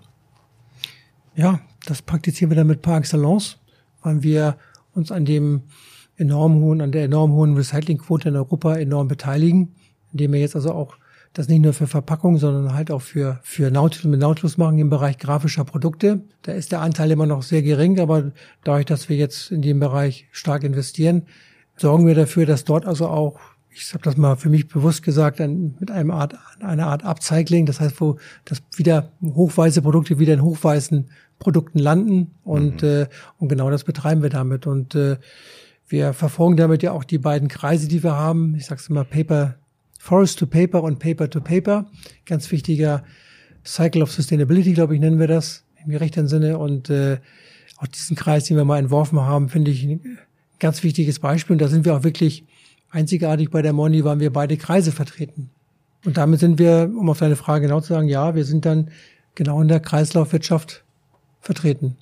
Ja, 1.34 1.58
das 1.86 2.02
praktizieren 2.02 2.50
wir 2.50 2.56
dann 2.56 2.66
mit 2.66 2.82
par 2.82 2.98
excellence, 2.98 3.56
weil 4.02 4.22
wir 4.22 4.58
uns 4.92 5.10
an 5.10 5.24
dem 5.24 5.62
enorm 6.18 6.60
hohen, 6.60 6.82
an 6.82 6.92
der 6.92 7.04
enorm 7.04 7.32
hohen 7.32 7.56
Recyclingquote 7.56 8.28
in 8.28 8.36
Europa 8.36 8.76
enorm 8.76 9.08
beteiligen 9.08 9.74
indem 10.12 10.32
wir 10.32 10.40
jetzt 10.40 10.56
also 10.56 10.72
auch 10.72 10.96
das 11.32 11.48
nicht 11.48 11.62
nur 11.62 11.72
für 11.72 11.86
Verpackung, 11.86 12.36
sondern 12.36 12.74
halt 12.74 12.90
auch 12.90 13.00
für, 13.00 13.40
für 13.42 13.70
Nautilus, 13.70 14.04
mit 14.04 14.20
Nautilus 14.20 14.58
machen 14.58 14.78
im 14.78 14.90
Bereich 14.90 15.18
grafischer 15.18 15.64
Produkte. 15.64 16.20
Da 16.42 16.52
ist 16.52 16.72
der 16.72 16.80
Anteil 16.80 17.10
immer 17.10 17.26
noch 17.26 17.42
sehr 17.42 17.62
gering, 17.62 17.98
aber 18.00 18.32
dadurch, 18.64 18.84
dass 18.84 19.08
wir 19.08 19.16
jetzt 19.16 19.50
in 19.50 19.62
dem 19.62 19.80
Bereich 19.80 20.28
stark 20.30 20.62
investieren, 20.62 21.22
sorgen 21.76 22.06
wir 22.06 22.14
dafür, 22.14 22.44
dass 22.44 22.64
dort 22.64 22.86
also 22.86 23.08
auch, 23.08 23.40
ich 23.70 23.94
habe 23.94 24.04
das 24.04 24.18
mal 24.18 24.36
für 24.36 24.50
mich 24.50 24.68
bewusst 24.68 25.02
gesagt, 25.02 25.40
ein, 25.40 25.74
mit 25.80 25.90
einem 25.90 26.10
Art, 26.10 26.34
einer 26.60 26.88
Art 26.88 27.04
Upcycling, 27.04 27.64
das 27.64 27.80
heißt, 27.80 27.98
wo 28.00 28.18
das 28.44 28.62
wieder 28.76 29.10
hochweiße 29.24 29.80
Produkte 29.80 30.18
wieder 30.18 30.34
in 30.34 30.42
hochweißen 30.42 31.08
Produkten 31.38 31.78
landen 31.78 32.32
und, 32.44 32.82
mhm. 32.82 32.88
äh, 32.88 33.06
und 33.38 33.48
genau 33.48 33.70
das 33.70 33.84
betreiben 33.84 34.22
wir 34.22 34.30
damit 34.30 34.66
und 34.66 34.94
äh, 34.94 35.16
wir 35.88 36.12
verfolgen 36.12 36.56
damit 36.56 36.82
ja 36.82 36.92
auch 36.92 37.04
die 37.04 37.18
beiden 37.18 37.48
Kreise, 37.48 37.88
die 37.88 38.02
wir 38.02 38.14
haben. 38.14 38.54
Ich 38.54 38.66
sage 38.66 38.80
es 38.80 38.88
immer, 38.88 39.04
Paper 39.04 39.56
Forest 40.02 40.40
to 40.40 40.46
Paper 40.48 40.82
und 40.82 40.98
Paper 40.98 41.30
to 41.30 41.40
Paper. 41.40 41.86
Ganz 42.26 42.50
wichtiger 42.50 43.04
Cycle 43.64 44.02
of 44.02 44.10
Sustainability, 44.10 44.72
glaube 44.72 44.96
ich, 44.96 45.00
nennen 45.00 45.20
wir 45.20 45.28
das 45.28 45.62
im 45.84 45.92
gerechten 45.92 46.26
Sinne. 46.26 46.58
Und 46.58 46.90
äh, 46.90 47.18
auch 47.76 47.86
diesen 47.86 48.16
Kreis, 48.16 48.46
den 48.46 48.56
wir 48.56 48.64
mal 48.64 48.80
entworfen 48.80 49.20
haben, 49.20 49.48
finde 49.48 49.70
ich 49.70 49.84
ein 49.84 50.18
ganz 50.58 50.82
wichtiges 50.82 51.20
Beispiel. 51.20 51.54
Und 51.54 51.62
da 51.62 51.68
sind 51.68 51.84
wir 51.84 51.94
auch 51.94 52.02
wirklich 52.02 52.44
einzigartig 52.90 53.50
bei 53.50 53.62
der 53.62 53.72
Moni, 53.72 54.02
waren 54.02 54.18
wir 54.18 54.32
beide 54.32 54.56
Kreise 54.56 54.90
vertreten. 54.90 55.50
Und 56.04 56.16
damit 56.16 56.40
sind 56.40 56.58
wir, 56.58 56.90
um 56.98 57.08
auf 57.08 57.20
deine 57.20 57.36
Frage 57.36 57.68
genau 57.68 57.80
zu 57.80 57.92
sagen, 57.92 58.08
ja, 58.08 58.34
wir 58.34 58.44
sind 58.44 58.66
dann 58.66 58.90
genau 59.36 59.62
in 59.62 59.68
der 59.68 59.78
Kreislaufwirtschaft 59.78 60.82
vertreten. 61.40 61.96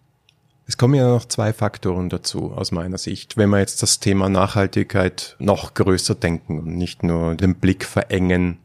Es 0.70 0.76
kommen 0.76 0.94
ja 0.94 1.08
noch 1.08 1.24
zwei 1.24 1.52
Faktoren 1.52 2.10
dazu 2.10 2.52
aus 2.52 2.70
meiner 2.70 2.96
Sicht, 2.96 3.36
wenn 3.36 3.50
wir 3.50 3.58
jetzt 3.58 3.82
das 3.82 3.98
Thema 3.98 4.28
Nachhaltigkeit 4.28 5.34
noch 5.40 5.74
größer 5.74 6.14
denken 6.14 6.60
und 6.60 6.76
nicht 6.76 7.02
nur 7.02 7.34
den 7.34 7.56
Blick 7.56 7.84
verengen 7.84 8.58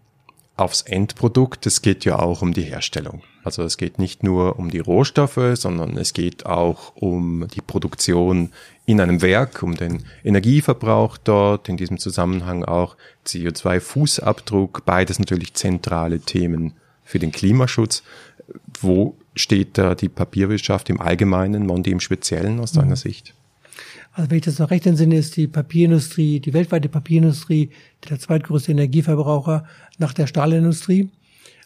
aufs 0.56 0.84
Endprodukt. 0.84 1.66
Es 1.66 1.82
geht 1.82 2.06
ja 2.06 2.20
auch 2.20 2.44
um 2.44 2.54
die 2.54 2.62
Herstellung. 2.62 3.24
Also 3.44 3.64
es 3.64 3.78
geht 3.78 3.98
nicht 3.98 4.22
nur 4.22 4.60
um 4.60 4.70
die 4.70 4.82
Rohstoffe, 4.82 5.56
sondern 5.56 5.98
es 5.98 6.14
geht 6.14 6.46
auch 6.46 6.96
um 6.96 7.48
die 7.56 7.62
Produktion 7.62 8.52
in 8.86 9.02
einem 9.02 9.24
Werk, 9.24 9.64
um 9.64 9.76
den 9.76 10.04
Energieverbrauch 10.24 11.18
dort, 11.18 11.70
in 11.70 11.76
diesem 11.76 11.98
Zusammenhang 11.98 12.64
auch 12.64 12.98
CO2-Fußabdruck, 13.26 14.84
beides 14.86 15.18
natürlich 15.18 15.56
zentrale 15.56 16.20
Themen 16.20 16.76
für 17.06 17.20
den 17.20 17.32
Klimaschutz. 17.32 18.04
Wo 18.82 19.16
steht 19.36 19.78
da 19.78 19.96
die 19.96 20.10
Papierwirtschaft 20.10 20.90
im 20.90 21.00
Allgemeinen, 21.00 21.66
Mondi 21.66 21.92
im 21.92 22.02
Speziellen 22.02 22.60
aus 22.60 22.74
deiner 22.74 22.92
mhm. 22.92 22.96
Sicht? 22.96 23.34
Also 24.12 24.30
wenn 24.30 24.38
ich 24.38 24.46
das 24.46 24.60
noch 24.60 24.72
recht 24.72 24.86
entsinne, 24.86 25.18
ist 25.18 25.36
die 25.36 25.48
Papierindustrie, 25.48 26.40
die 26.40 26.54
weltweite 26.54 26.90
Papierindustrie 26.90 27.70
der 28.10 28.20
zweitgrößte 28.20 28.72
Energieverbraucher 28.72 29.66
nach 29.98 30.14
der 30.14 30.28
Stahlindustrie. 30.28 31.10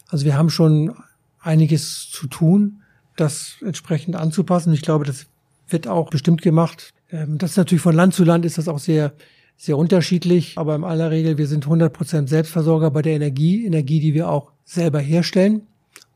Also 0.08 0.24
wir 0.24 0.36
haben 0.36 0.50
schon 0.50 0.94
einiges 1.40 2.10
zu 2.10 2.26
tun, 2.26 2.82
das 3.16 3.56
entsprechend 3.64 4.16
anzupassen. 4.16 4.72
Ich 4.72 4.82
glaube, 4.82 5.04
das 5.04 5.26
wird 5.68 5.86
auch 5.86 6.10
bestimmt 6.10 6.42
gemacht. 6.42 6.92
Ähm, 7.10 7.38
das 7.38 7.52
ist 7.52 7.56
natürlich 7.56 7.82
von 7.82 7.94
Land 7.94 8.14
zu 8.14 8.24
Land 8.24 8.44
ist 8.44 8.58
das 8.58 8.68
auch 8.68 8.78
sehr, 8.78 9.12
sehr 9.60 9.76
unterschiedlich. 9.76 10.56
Aber 10.56 10.74
in 10.74 10.84
aller 10.84 11.10
Regel, 11.10 11.36
wir 11.36 11.46
sind 11.46 11.64
100 11.64 11.92
Prozent 11.92 12.30
Selbstversorger 12.30 12.90
bei 12.90 13.02
der 13.02 13.12
Energie, 13.12 13.66
Energie, 13.66 14.00
die 14.00 14.14
wir 14.14 14.30
auch 14.30 14.52
selber 14.64 15.00
herstellen. 15.00 15.66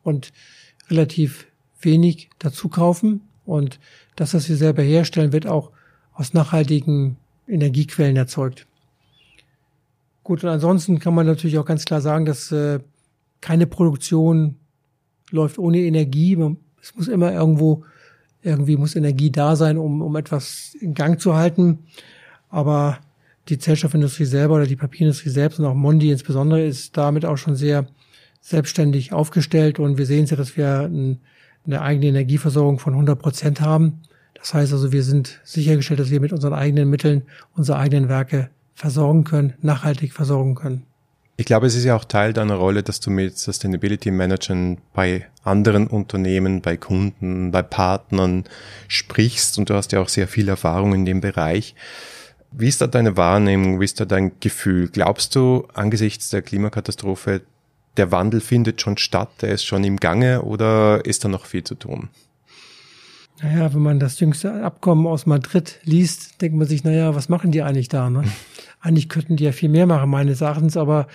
Und 0.02 0.32
relativ 0.88 1.46
wenig 1.80 2.30
dazu 2.38 2.68
kaufen. 2.68 3.20
Und 3.44 3.78
das, 4.16 4.32
was 4.32 4.48
wir 4.48 4.56
selber 4.56 4.82
herstellen, 4.82 5.32
wird 5.32 5.46
auch 5.46 5.70
aus 6.14 6.32
nachhaltigen 6.32 7.18
Energiequellen 7.46 8.16
erzeugt. 8.16 8.66
Gut, 10.22 10.42
und 10.42 10.48
ansonsten 10.48 10.98
kann 10.98 11.14
man 11.14 11.26
natürlich 11.26 11.58
auch 11.58 11.66
ganz 11.66 11.84
klar 11.84 12.00
sagen, 12.00 12.24
dass 12.24 12.50
äh, 12.50 12.80
keine 13.42 13.66
Produktion 13.66 14.56
läuft 15.30 15.58
ohne 15.58 15.80
Energie. 15.80 16.38
Es 16.80 16.96
muss 16.96 17.08
immer 17.08 17.30
irgendwo, 17.30 17.84
irgendwie 18.42 18.78
muss 18.78 18.96
Energie 18.96 19.30
da 19.30 19.54
sein, 19.54 19.76
um, 19.76 20.00
um 20.00 20.16
etwas 20.16 20.74
in 20.80 20.94
Gang 20.94 21.20
zu 21.20 21.34
halten. 21.34 21.80
Aber 22.48 23.00
die 23.48 23.58
Zellstoffindustrie 23.58 24.24
selber 24.24 24.54
oder 24.54 24.66
die 24.66 24.76
Papierindustrie 24.76 25.30
selbst 25.30 25.58
und 25.58 25.66
auch 25.66 25.74
Mondi 25.74 26.10
insbesondere 26.10 26.64
ist 26.64 26.96
damit 26.96 27.24
auch 27.24 27.36
schon 27.36 27.56
sehr 27.56 27.86
selbstständig 28.40 29.12
aufgestellt 29.12 29.78
und 29.78 29.98
wir 29.98 30.06
sehen 30.06 30.26
ja, 30.26 30.36
dass 30.36 30.56
wir 30.56 30.80
ein, 30.80 31.20
eine 31.66 31.80
eigene 31.80 32.06
Energieversorgung 32.06 32.78
von 32.78 32.92
100 32.92 33.18
Prozent 33.18 33.60
haben. 33.60 34.02
Das 34.34 34.52
heißt 34.52 34.72
also, 34.72 34.92
wir 34.92 35.02
sind 35.02 35.40
sichergestellt, 35.44 36.00
dass 36.00 36.10
wir 36.10 36.20
mit 36.20 36.32
unseren 36.32 36.52
eigenen 36.52 36.90
Mitteln 36.90 37.22
unsere 37.56 37.78
eigenen 37.78 38.08
Werke 38.08 38.50
versorgen 38.74 39.24
können, 39.24 39.54
nachhaltig 39.62 40.12
versorgen 40.12 40.54
können. 40.54 40.82
Ich 41.36 41.46
glaube, 41.46 41.66
es 41.66 41.74
ist 41.74 41.84
ja 41.84 41.96
auch 41.96 42.04
Teil 42.04 42.32
deiner 42.32 42.54
Rolle, 42.54 42.82
dass 42.84 43.00
du 43.00 43.10
mit 43.10 43.38
Sustainability 43.38 44.10
Managern 44.12 44.78
bei 44.92 45.26
anderen 45.42 45.88
Unternehmen, 45.88 46.60
bei 46.60 46.76
Kunden, 46.76 47.50
bei 47.50 47.62
Partnern 47.62 48.44
sprichst 48.86 49.58
und 49.58 49.68
du 49.68 49.74
hast 49.74 49.90
ja 49.92 50.00
auch 50.00 50.08
sehr 50.08 50.28
viel 50.28 50.48
Erfahrung 50.48 50.94
in 50.94 51.04
dem 51.04 51.20
Bereich. 51.20 51.74
Wie 52.56 52.68
ist 52.68 52.80
da 52.80 52.86
deine 52.86 53.16
Wahrnehmung? 53.16 53.80
Wie 53.80 53.84
ist 53.84 53.98
da 53.98 54.04
dein 54.04 54.32
Gefühl? 54.38 54.88
Glaubst 54.88 55.34
du 55.34 55.66
angesichts 55.74 56.30
der 56.30 56.40
Klimakatastrophe, 56.40 57.42
der 57.96 58.12
Wandel 58.12 58.40
findet 58.40 58.80
schon 58.80 58.96
statt, 58.96 59.30
der 59.42 59.50
ist 59.50 59.64
schon 59.64 59.82
im 59.82 59.96
Gange 59.96 60.42
oder 60.42 61.04
ist 61.04 61.24
da 61.24 61.28
noch 61.28 61.46
viel 61.46 61.64
zu 61.64 61.74
tun? 61.74 62.10
Naja, 63.42 63.74
wenn 63.74 63.82
man 63.82 63.98
das 63.98 64.20
jüngste 64.20 64.62
Abkommen 64.62 65.06
aus 65.06 65.26
Madrid 65.26 65.80
liest, 65.82 66.40
denkt 66.40 66.56
man 66.56 66.68
sich, 66.68 66.84
naja, 66.84 67.16
was 67.16 67.28
machen 67.28 67.50
die 67.50 67.62
eigentlich 67.62 67.88
da? 67.88 68.08
Ne? 68.08 68.22
eigentlich 68.80 69.08
könnten 69.08 69.36
die 69.36 69.44
ja 69.44 69.52
viel 69.52 69.68
mehr 69.68 69.86
machen, 69.86 70.08
meines 70.08 70.40
Erachtens, 70.40 70.76
aber 70.76 71.08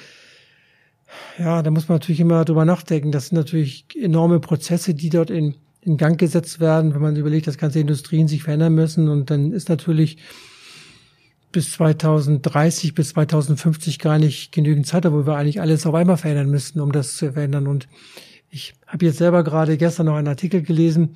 ja, 1.38 1.63
da 1.63 1.71
muss 1.71 1.88
man 1.88 1.95
natürlich 1.95 2.19
immer 2.19 2.43
drüber 2.43 2.65
nachdenken. 2.65 3.12
Das 3.13 3.28
sind 3.28 3.38
natürlich 3.38 3.86
enorme 3.99 4.41
Prozesse, 4.41 4.93
die 4.93 5.10
dort 5.10 5.30
in, 5.30 5.56
in 5.82 5.95
Gang 5.95 6.19
gesetzt 6.19 6.60
werden, 6.60 6.93
wenn 6.93 7.02
man 7.02 7.15
überlegt, 7.15 7.47
dass 7.47 7.58
ganze 7.58 7.80
Industrien 7.80 8.28
sich 8.28 8.43
verändern 8.43 8.75
müssen. 8.75 9.08
Und 9.08 9.32
dann 9.32 9.54
ist 9.54 9.69
natürlich 9.69 10.17
bis 11.51 11.71
2030, 11.73 12.93
bis 12.93 13.09
2050 13.09 13.99
gar 13.99 14.19
nicht 14.19 14.51
genügend 14.51 14.88
Zeit, 14.88 15.12
wo 15.12 15.25
wir 15.25 15.35
eigentlich 15.35 15.62
alles 15.62 15.85
auf 15.85 15.95
einmal 15.95 16.17
verändern 16.17 16.49
müssten, 16.49 16.79
um 16.79 16.91
das 16.91 17.15
zu 17.15 17.33
verändern. 17.33 17.67
Und 17.67 17.88
ich 18.49 18.73
habe 18.88 19.05
jetzt 19.05 19.17
selber 19.17 19.43
gerade 19.43 19.77
gestern 19.77 20.07
noch 20.07 20.15
einen 20.15 20.27
Artikel 20.27 20.62
gelesen, 20.62 21.15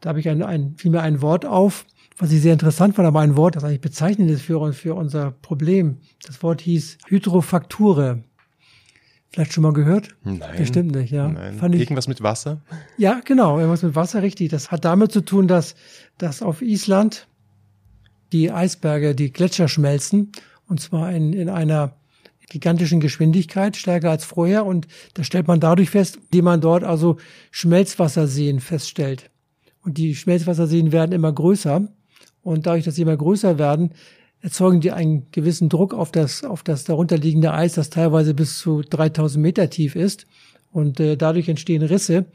da 0.00 0.10
habe 0.10 0.20
ich 0.20 0.28
ein, 0.28 0.42
ein, 0.42 0.74
fiel 0.76 0.90
mir 0.90 1.00
ein 1.00 1.22
Wort 1.22 1.44
auf, 1.44 1.84
was 2.18 2.32
ich 2.32 2.40
sehr 2.40 2.52
interessant 2.52 2.94
fand, 2.96 3.06
aber 3.06 3.20
ein 3.20 3.36
Wort, 3.36 3.56
das 3.56 3.64
eigentlich 3.64 3.80
bezeichnend 3.80 4.30
ist 4.30 4.42
für, 4.42 4.72
für 4.72 4.94
unser 4.94 5.30
Problem. 5.30 5.98
Das 6.24 6.42
Wort 6.42 6.60
hieß 6.60 6.98
Hydrofakture. 7.06 8.22
Vielleicht 9.30 9.52
schon 9.52 9.62
mal 9.62 9.72
gehört? 9.72 10.16
Nein. 10.24 10.40
Bestimmt 10.56 10.94
nicht, 10.94 11.12
ja. 11.12 11.28
Nein. 11.28 11.58
Fand 11.58 11.74
ich, 11.74 11.82
irgendwas 11.82 12.08
mit 12.08 12.22
Wasser? 12.22 12.62
Ja, 12.96 13.20
genau, 13.24 13.58
irgendwas 13.58 13.82
mit 13.82 13.94
Wasser, 13.94 14.22
richtig. 14.22 14.50
Das 14.50 14.70
hat 14.70 14.84
damit 14.84 15.12
zu 15.12 15.20
tun, 15.20 15.48
dass, 15.48 15.74
dass 16.16 16.42
auf 16.42 16.62
Island 16.62 17.28
die 18.32 18.50
Eisberge, 18.50 19.14
die 19.14 19.32
Gletscher 19.32 19.68
schmelzen, 19.68 20.32
und 20.66 20.80
zwar 20.80 21.12
in, 21.12 21.32
in 21.32 21.48
einer 21.48 21.94
gigantischen 22.48 23.00
Geschwindigkeit, 23.00 23.76
stärker 23.76 24.10
als 24.10 24.24
vorher. 24.24 24.66
Und 24.66 24.86
das 25.14 25.26
stellt 25.26 25.46
man 25.46 25.60
dadurch 25.60 25.90
fest, 25.90 26.18
indem 26.24 26.46
man 26.46 26.60
dort 26.60 26.84
also 26.84 27.16
Schmelzwasserseen 27.50 28.60
feststellt. 28.60 29.30
Und 29.82 29.98
die 29.98 30.14
Schmelzwasserseen 30.14 30.92
werden 30.92 31.12
immer 31.12 31.32
größer. 31.32 31.88
Und 32.42 32.66
dadurch, 32.66 32.84
dass 32.84 32.94
sie 32.96 33.02
immer 33.02 33.16
größer 33.16 33.58
werden, 33.58 33.92
erzeugen 34.40 34.80
die 34.80 34.92
einen 34.92 35.30
gewissen 35.32 35.68
Druck 35.68 35.94
auf 35.94 36.12
das, 36.12 36.44
auf 36.44 36.62
das 36.62 36.84
darunterliegende 36.84 37.52
Eis, 37.52 37.74
das 37.74 37.90
teilweise 37.90 38.34
bis 38.34 38.58
zu 38.58 38.82
3000 38.82 39.42
Meter 39.42 39.68
tief 39.68 39.96
ist. 39.96 40.26
Und 40.70 41.00
äh, 41.00 41.16
dadurch 41.16 41.48
entstehen 41.48 41.82
Risse. 41.82 42.26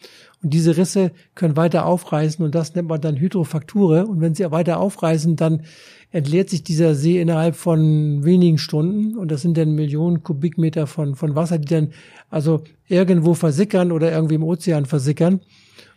Und 0.41 0.53
diese 0.53 0.75
Risse 0.75 1.11
können 1.35 1.55
weiter 1.55 1.85
aufreißen 1.85 2.43
und 2.43 2.53
das 2.53 2.75
nennt 2.75 2.89
man 2.89 2.99
dann 2.99 3.15
Hydrofakture. 3.15 4.05
Und 4.05 4.19
wenn 4.19 4.35
sie 4.35 4.49
weiter 4.51 4.79
aufreißen, 4.79 5.35
dann 5.35 5.63
entleert 6.11 6.49
sich 6.49 6.63
dieser 6.63 6.95
See 6.95 7.21
innerhalb 7.21 7.55
von 7.55 8.25
wenigen 8.25 8.57
Stunden. 8.57 9.17
Und 9.17 9.31
das 9.31 9.41
sind 9.41 9.57
dann 9.57 9.71
Millionen 9.71 10.23
Kubikmeter 10.23 10.85
von, 10.85 11.15
von 11.15 11.35
Wasser, 11.35 11.59
die 11.59 11.73
dann 11.73 11.93
also 12.29 12.63
irgendwo 12.87 13.33
versickern 13.33 13.91
oder 13.91 14.11
irgendwie 14.11 14.35
im 14.35 14.43
Ozean 14.43 14.85
versickern 14.85 15.39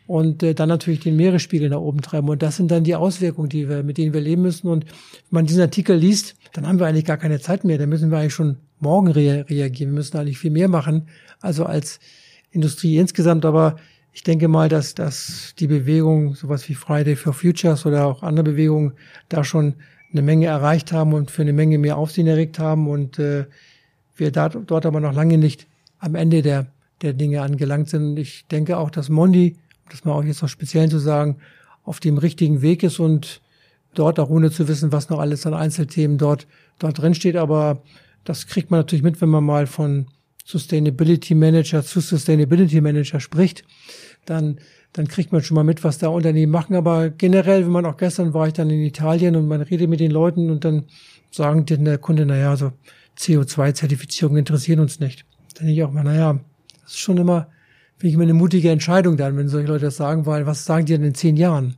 und 0.07 0.43
äh, 0.43 0.55
dann 0.55 0.69
natürlich 0.69 1.01
den 1.01 1.17
Meeresspiegel 1.17 1.69
nach 1.69 1.81
oben 1.81 2.01
treiben. 2.01 2.29
Und 2.29 2.43
das 2.43 2.57
sind 2.57 2.71
dann 2.71 2.85
die 2.85 2.95
Auswirkungen, 2.95 3.49
die 3.49 3.69
wir, 3.69 3.83
mit 3.83 3.99
denen 3.99 4.15
wir 4.15 4.21
leben 4.21 4.43
müssen. 4.43 4.69
Und 4.69 4.85
wenn 4.85 4.93
man 5.31 5.47
diesen 5.47 5.63
Artikel 5.63 5.97
liest, 5.97 6.37
dann 6.53 6.67
haben 6.67 6.79
wir 6.79 6.87
eigentlich 6.87 7.05
gar 7.05 7.17
keine 7.17 7.41
Zeit 7.41 7.65
mehr. 7.65 7.79
Da 7.79 7.87
müssen 7.87 8.11
wir 8.11 8.19
eigentlich 8.19 8.35
schon 8.35 8.57
morgen 8.79 9.09
rea 9.09 9.43
reagieren. 9.43 9.91
Wir 9.91 9.97
müssen 9.97 10.17
eigentlich 10.17 10.39
viel 10.39 10.51
mehr 10.51 10.69
machen, 10.69 11.09
also 11.41 11.65
als 11.65 11.99
Industrie 12.57 12.99
insgesamt. 12.99 13.45
Aber 13.45 13.77
ich 14.13 14.23
denke 14.23 14.49
mal, 14.49 14.69
dass, 14.69 14.95
dass 14.95 15.55
die 15.59 15.67
Bewegung, 15.67 16.35
sowas 16.35 16.69
wie 16.69 16.75
Friday 16.75 17.15
for 17.15 17.33
Futures 17.33 17.87
oder 17.87 18.07
auch 18.07 18.23
andere 18.23 18.45
Bewegungen, 18.45 18.95
da 19.29 19.45
schon 19.45 19.75
eine 20.11 20.23
Menge 20.23 20.47
erreicht 20.47 20.93
haben 20.93 21.13
und 21.13 21.31
für 21.31 21.43
eine 21.43 21.53
Menge 21.53 21.79
mehr 21.79 21.97
Aufsehen 21.97 22.27
erregt 22.27 22.59
haben. 22.59 22.89
Und 22.89 23.19
äh, 23.19 23.45
wir 24.17 24.33
da, 24.33 24.49
dort 24.49 24.87
aber 24.87 25.01
noch 25.01 25.13
lange 25.13 25.39
nicht 25.39 25.67
am 25.99 26.15
Ende 26.15 26.43
der, 26.43 26.67
der 27.03 27.13
Dinge 27.13 27.43
angelangt 27.43 27.91
sind. 27.91 28.11
Und 28.11 28.17
ich 28.17 28.47
denke 28.49 28.79
auch, 28.79 28.91
dass 28.91 29.09
Mondi 29.09 29.57
das 29.91 30.05
mal 30.05 30.13
auch 30.13 30.25
jetzt 30.25 30.43
noch 30.43 30.49
speziell 30.49 30.89
zu 30.89 30.99
sagen, 30.99 31.37
auf 31.85 32.01
dem 32.01 32.19
richtigen 32.19 32.63
Weg 32.63 32.83
ist 32.83 32.99
und 32.99 33.41
dort 33.95 34.19
auch 34.19 34.29
ohne 34.29 34.51
zu 34.51 34.69
wissen, 34.69 34.93
was 34.93 35.09
noch 35.09 35.21
alles 35.21 35.47
an 35.47 35.55
Einzelthemen 35.55 36.19
dort, 36.19 36.47
dort 36.79 37.01
drin 37.01 37.15
steht. 37.15 37.37
Aber 37.37 37.83
das 38.25 38.47
kriegt 38.47 38.71
man 38.71 38.81
natürlich 38.81 39.05
mit, 39.05 39.21
wenn 39.21 39.29
man 39.29 39.45
mal 39.45 39.67
von 39.67 40.07
Sustainability 40.47 41.35
Manager 41.35 41.85
zu 41.85 42.01
Sustainability 42.01 42.81
Manager 42.81 43.21
spricht. 43.21 43.65
Dann, 44.25 44.59
dann 44.93 45.09
kriegt 45.09 45.33
man 45.33 45.43
schon 45.43 45.57
mal 45.57 45.65
mit, 45.65 45.85
was 45.85 45.99
da 45.99 46.09
Unternehmen 46.09 46.53
machen. 46.53 46.75
Aber 46.75 47.11
generell, 47.11 47.65
wenn 47.65 47.73
man 47.73 47.85
auch 47.87 47.97
gestern 47.97 48.33
war 48.33 48.47
ich 48.47 48.55
dann 48.55 48.71
in 48.71 48.81
Italien 48.81 49.37
und 49.37 49.47
man 49.47 49.61
redet 49.61 49.91
mit 49.91 50.01
den 50.01 50.11
Leuten 50.11 50.51
und 50.51 50.65
dann 50.65 50.85
sagen 51.31 51.67
denn 51.67 51.85
der 51.85 51.99
Kunde, 51.99 52.25
naja, 52.25 52.57
so 52.57 52.73
CO2-Zertifizierung 53.19 54.37
interessieren 54.37 54.81
uns 54.81 55.01
nicht. 55.01 55.27
Dann 55.55 55.67
denke 55.67 55.81
ich 55.81 55.85
auch 55.85 55.93
mal, 55.93 56.05
naja, 56.05 56.41
das 56.83 56.93
ist 56.93 56.99
schon 57.01 57.19
immer 57.19 57.49
finde 57.97 58.09
ich 58.09 58.15
immer 58.15 58.25
eine 58.25 58.35
mutige 58.35 58.71
Entscheidung 58.71 59.17
dann, 59.17 59.37
wenn 59.37 59.49
solche 59.49 59.69
Leute 59.69 59.87
das 59.87 59.97
sagen, 59.97 60.27
weil 60.27 60.47
was 60.47 60.65
sagen 60.65 60.87
die 60.87 60.93
denn 60.93 61.05
in 61.05 61.15
zehn 61.15 61.37
Jahren? 61.37 61.77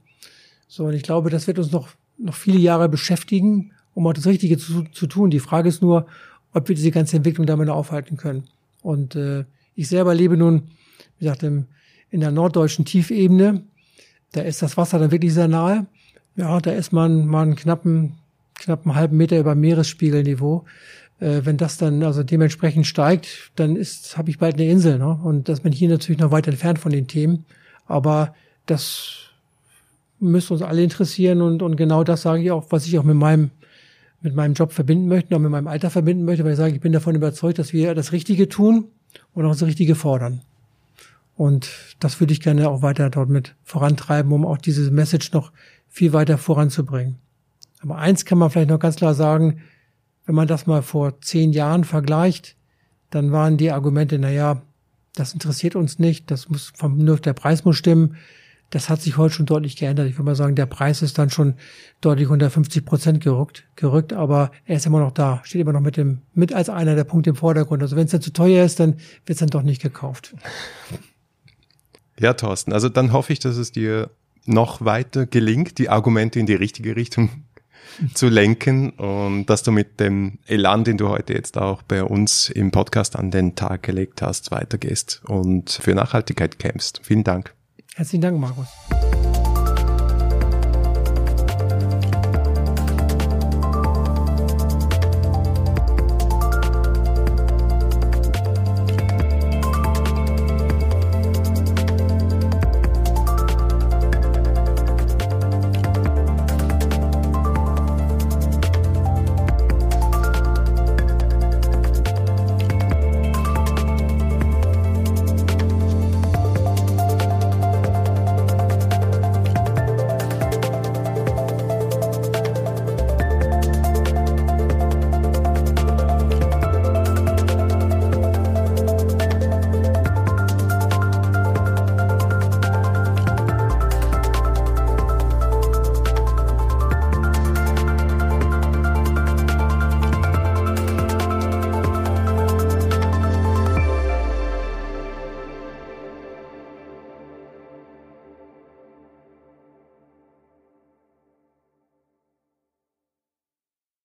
So, 0.67 0.87
und 0.87 0.95
ich 0.95 1.03
glaube, 1.03 1.31
das 1.31 1.47
wird 1.47 1.59
uns 1.59 1.73
noch, 1.73 1.91
noch 2.19 2.35
viele 2.35 2.59
Jahre 2.59 2.89
beschäftigen, 2.89 3.73
um 3.95 4.07
auch 4.07 4.13
das 4.13 4.27
Richtige 4.27 4.59
zu, 4.59 4.83
zu 4.85 5.07
tun. 5.07 5.31
Die 5.31 5.39
Frage 5.39 5.69
ist 5.69 5.81
nur, 5.81 6.07
ob 6.53 6.69
wir 6.69 6.75
diese 6.75 6.91
ganze 6.91 7.17
Entwicklung 7.17 7.47
damit 7.47 7.69
aufhalten 7.69 8.17
können. 8.17 8.45
Und 8.89 9.17
äh, 9.17 9.45
ich 9.75 9.89
selber 9.89 10.15
lebe 10.15 10.37
nun, 10.37 10.63
wie 11.19 11.27
gesagt, 11.27 11.43
im, 11.43 11.67
in 12.11 12.21
der 12.21 12.31
norddeutschen 12.31 12.87
Tiefebene. 12.87 13.63
Da 14.33 14.41
ist 14.41 14.63
das 14.63 14.77
Wasser 14.79 14.99
dann 14.99 15.11
wirklich 15.11 15.35
sehr 15.35 15.49
nahe. 15.49 15.87
Ja, 16.37 16.59
da 16.61 16.73
ist 16.73 16.93
man 16.93 17.27
mal 17.27 17.43
einen 17.43 17.57
knappen, 17.57 18.15
knappen 18.59 18.95
halben 18.95 19.17
Meter 19.17 19.39
über 19.39 19.55
Meeresspiegelniveau 19.55 20.65
äh, 21.21 21.41
wenn 21.45 21.57
das 21.57 21.77
dann 21.79 22.03
also 22.03 22.23
dementsprechend 22.23 22.87
steigt, 22.87 23.51
dann 23.57 23.77
ist, 23.77 24.17
habe 24.17 24.31
ich 24.31 24.39
bald 24.39 24.55
eine 24.55 24.71
Insel. 24.71 24.99
Ne? 24.99 25.19
Und 25.23 25.49
das 25.49 25.61
bin 25.61 25.73
ich 25.73 25.79
hier 25.79 25.89
natürlich 25.89 26.21
noch 26.21 26.31
weit 26.31 26.47
entfernt 26.47 26.79
von 26.79 26.93
den 26.93 27.09
Themen. 27.09 27.45
Aber 27.87 28.35
das 28.67 29.31
müsste 30.21 30.55
uns 30.55 30.63
alle 30.63 30.83
interessieren 30.83 31.43
und, 31.43 31.63
und 31.63 31.77
genau 31.77 32.05
das 32.05 32.23
sage 32.23 32.43
ich 32.43 32.51
auch, 32.51 32.67
was 32.71 32.87
ich 32.87 32.99
auch 32.99 33.05
mit 33.05 33.17
meinem 33.17 33.51
mit 34.21 34.35
meinem 34.35 34.55
Job 34.55 34.73
verbinden 34.73 35.09
möchte, 35.09 35.35
auch 35.35 35.41
mit 35.41 35.51
meinem 35.51 35.69
Alter 35.69 35.91
verbinden 35.91 36.25
möchte, 36.25 36.45
weil 36.45 36.53
ich 36.53 36.59
sage, 36.59 36.75
ich 36.75 36.81
bin 36.81 36.93
davon 36.93 37.15
überzeugt, 37.15 37.59
dass 37.59 37.73
wir 37.73 37.95
das 37.95 38.13
Richtige 38.13 38.49
tun 38.49 38.89
und 39.33 39.45
auch 39.45 39.53
das 39.53 39.63
Richtige 39.63 39.95
fordern. 39.95 40.43
Und 41.37 41.71
das 42.01 42.19
würde 42.19 42.33
ich 42.33 42.41
gerne 42.41 42.69
auch 42.69 42.83
weiter 42.83 43.11
dort 43.11 43.29
mit 43.29 43.55
vorantreiben, 43.63 44.33
um 44.33 44.45
auch 44.45 44.59
diese 44.59 44.91
Message 44.91 45.33
noch 45.33 45.53
viel 45.89 46.13
weiter 46.13 46.37
voranzubringen. 46.37 47.17
Aber 47.81 47.97
eins 47.97 48.25
kann 48.25 48.39
man 48.39 48.51
vielleicht 48.51 48.71
noch 48.71 48.81
ganz 48.81 48.97
klar 48.97 49.15
sagen, 49.15 49.61
wenn 50.27 50.35
man 50.35 50.49
das 50.49 50.67
mal 50.67 50.83
vor 50.83 51.21
zehn 51.21 51.53
Jahren 51.53 51.85
vergleicht, 51.85 52.57
dann 53.11 53.31
waren 53.33 53.57
die 53.57 53.71
Argumente, 53.71 54.19
na 54.19 54.31
ja, 54.31 54.63
das 55.15 55.33
interessiert 55.33 55.77
uns 55.77 55.99
nicht, 55.99 56.31
das 56.31 56.49
muss 56.49 56.73
vom, 56.75 56.99
nur 56.99 57.19
der 57.19 57.33
Preis 57.33 57.65
muss 57.65 57.77
stimmen. 57.77 58.17
Das 58.71 58.91
hat 58.91 59.01
sich 59.01 59.17
heute 59.17 59.35
schon 59.35 59.47
deutlich 59.47 59.77
geändert. 59.77 60.09
Ich 60.09 60.15
würde 60.15 60.25
mal 60.25 60.35
sagen, 60.35 60.55
der 60.55 60.67
Preis 60.67 61.01
ist 61.01 61.19
dann 61.19 61.31
schon 61.31 61.55
deutlich 62.01 62.29
unter 62.29 62.51
50 62.51 62.85
Prozent 62.85 63.23
gerückt, 63.23 63.65
gerückt, 63.77 64.13
aber 64.13 64.51
er 64.67 64.77
ist 64.77 64.87
immer 64.87 65.01
noch 65.01 65.13
da, 65.13 65.41
steht 65.45 65.63
immer 65.63 65.73
noch 65.73 65.81
mit 65.81 65.97
dem, 65.97 66.23
mit 66.35 66.53
als 66.53 66.69
einer 66.69 66.95
der 66.95 67.05
Punkte 67.05 67.31
im 67.31 67.37
Vordergrund. 67.37 67.83
Also 67.83 67.97
wenn 67.97 68.05
es 68.05 68.11
dann 68.11 68.21
zu 68.21 68.33
teuer 68.33 68.65
ist, 68.65 68.79
dann 68.79 68.95
wird 69.25 69.37
es 69.37 69.39
dann 69.39 69.49
doch 69.49 69.63
nicht 69.63 69.81
gekauft. 69.81 70.35
Ja, 72.21 72.35
Thorsten, 72.35 72.73
also 72.73 72.89
dann 72.89 73.13
hoffe 73.13 73.33
ich, 73.33 73.39
dass 73.39 73.57
es 73.57 73.73
dir 73.73 74.11
noch 74.45 74.85
weiter 74.85 75.27
gelingt, 75.27 75.79
die 75.79 75.89
Argumente 75.89 76.39
in 76.39 76.47
die 76.47 76.55
richtige 76.55 76.97
Richtung 76.97 77.31
zu 78.15 78.29
lenken 78.29 78.91
und 78.91 79.47
dass 79.47 79.63
du 79.63 79.73
mit 79.73 80.01
dem 80.01 80.39
Elan, 80.47 80.85
den 80.85 80.99
du 80.99 81.09
heute 81.09 81.33
jetzt 81.33 81.57
auch 81.57 81.83
bei 81.83 82.03
uns 82.03 82.51
im 82.51 82.71
Podcast 82.71 83.17
an 83.17 83.31
den 83.31 83.55
Tag 83.55 83.83
gelegt 83.83 84.21
hast, 84.23 84.51
weitergehst 84.51 85.23
und 85.27 85.71
für 85.71 85.95
Nachhaltigkeit 85.95 86.59
kämpfst. 86.59 87.01
Vielen 87.03 87.25
Dank. 87.25 87.55
Herzlichen 87.99 88.21
Dank, 88.23 88.39
Markus. 88.39 88.69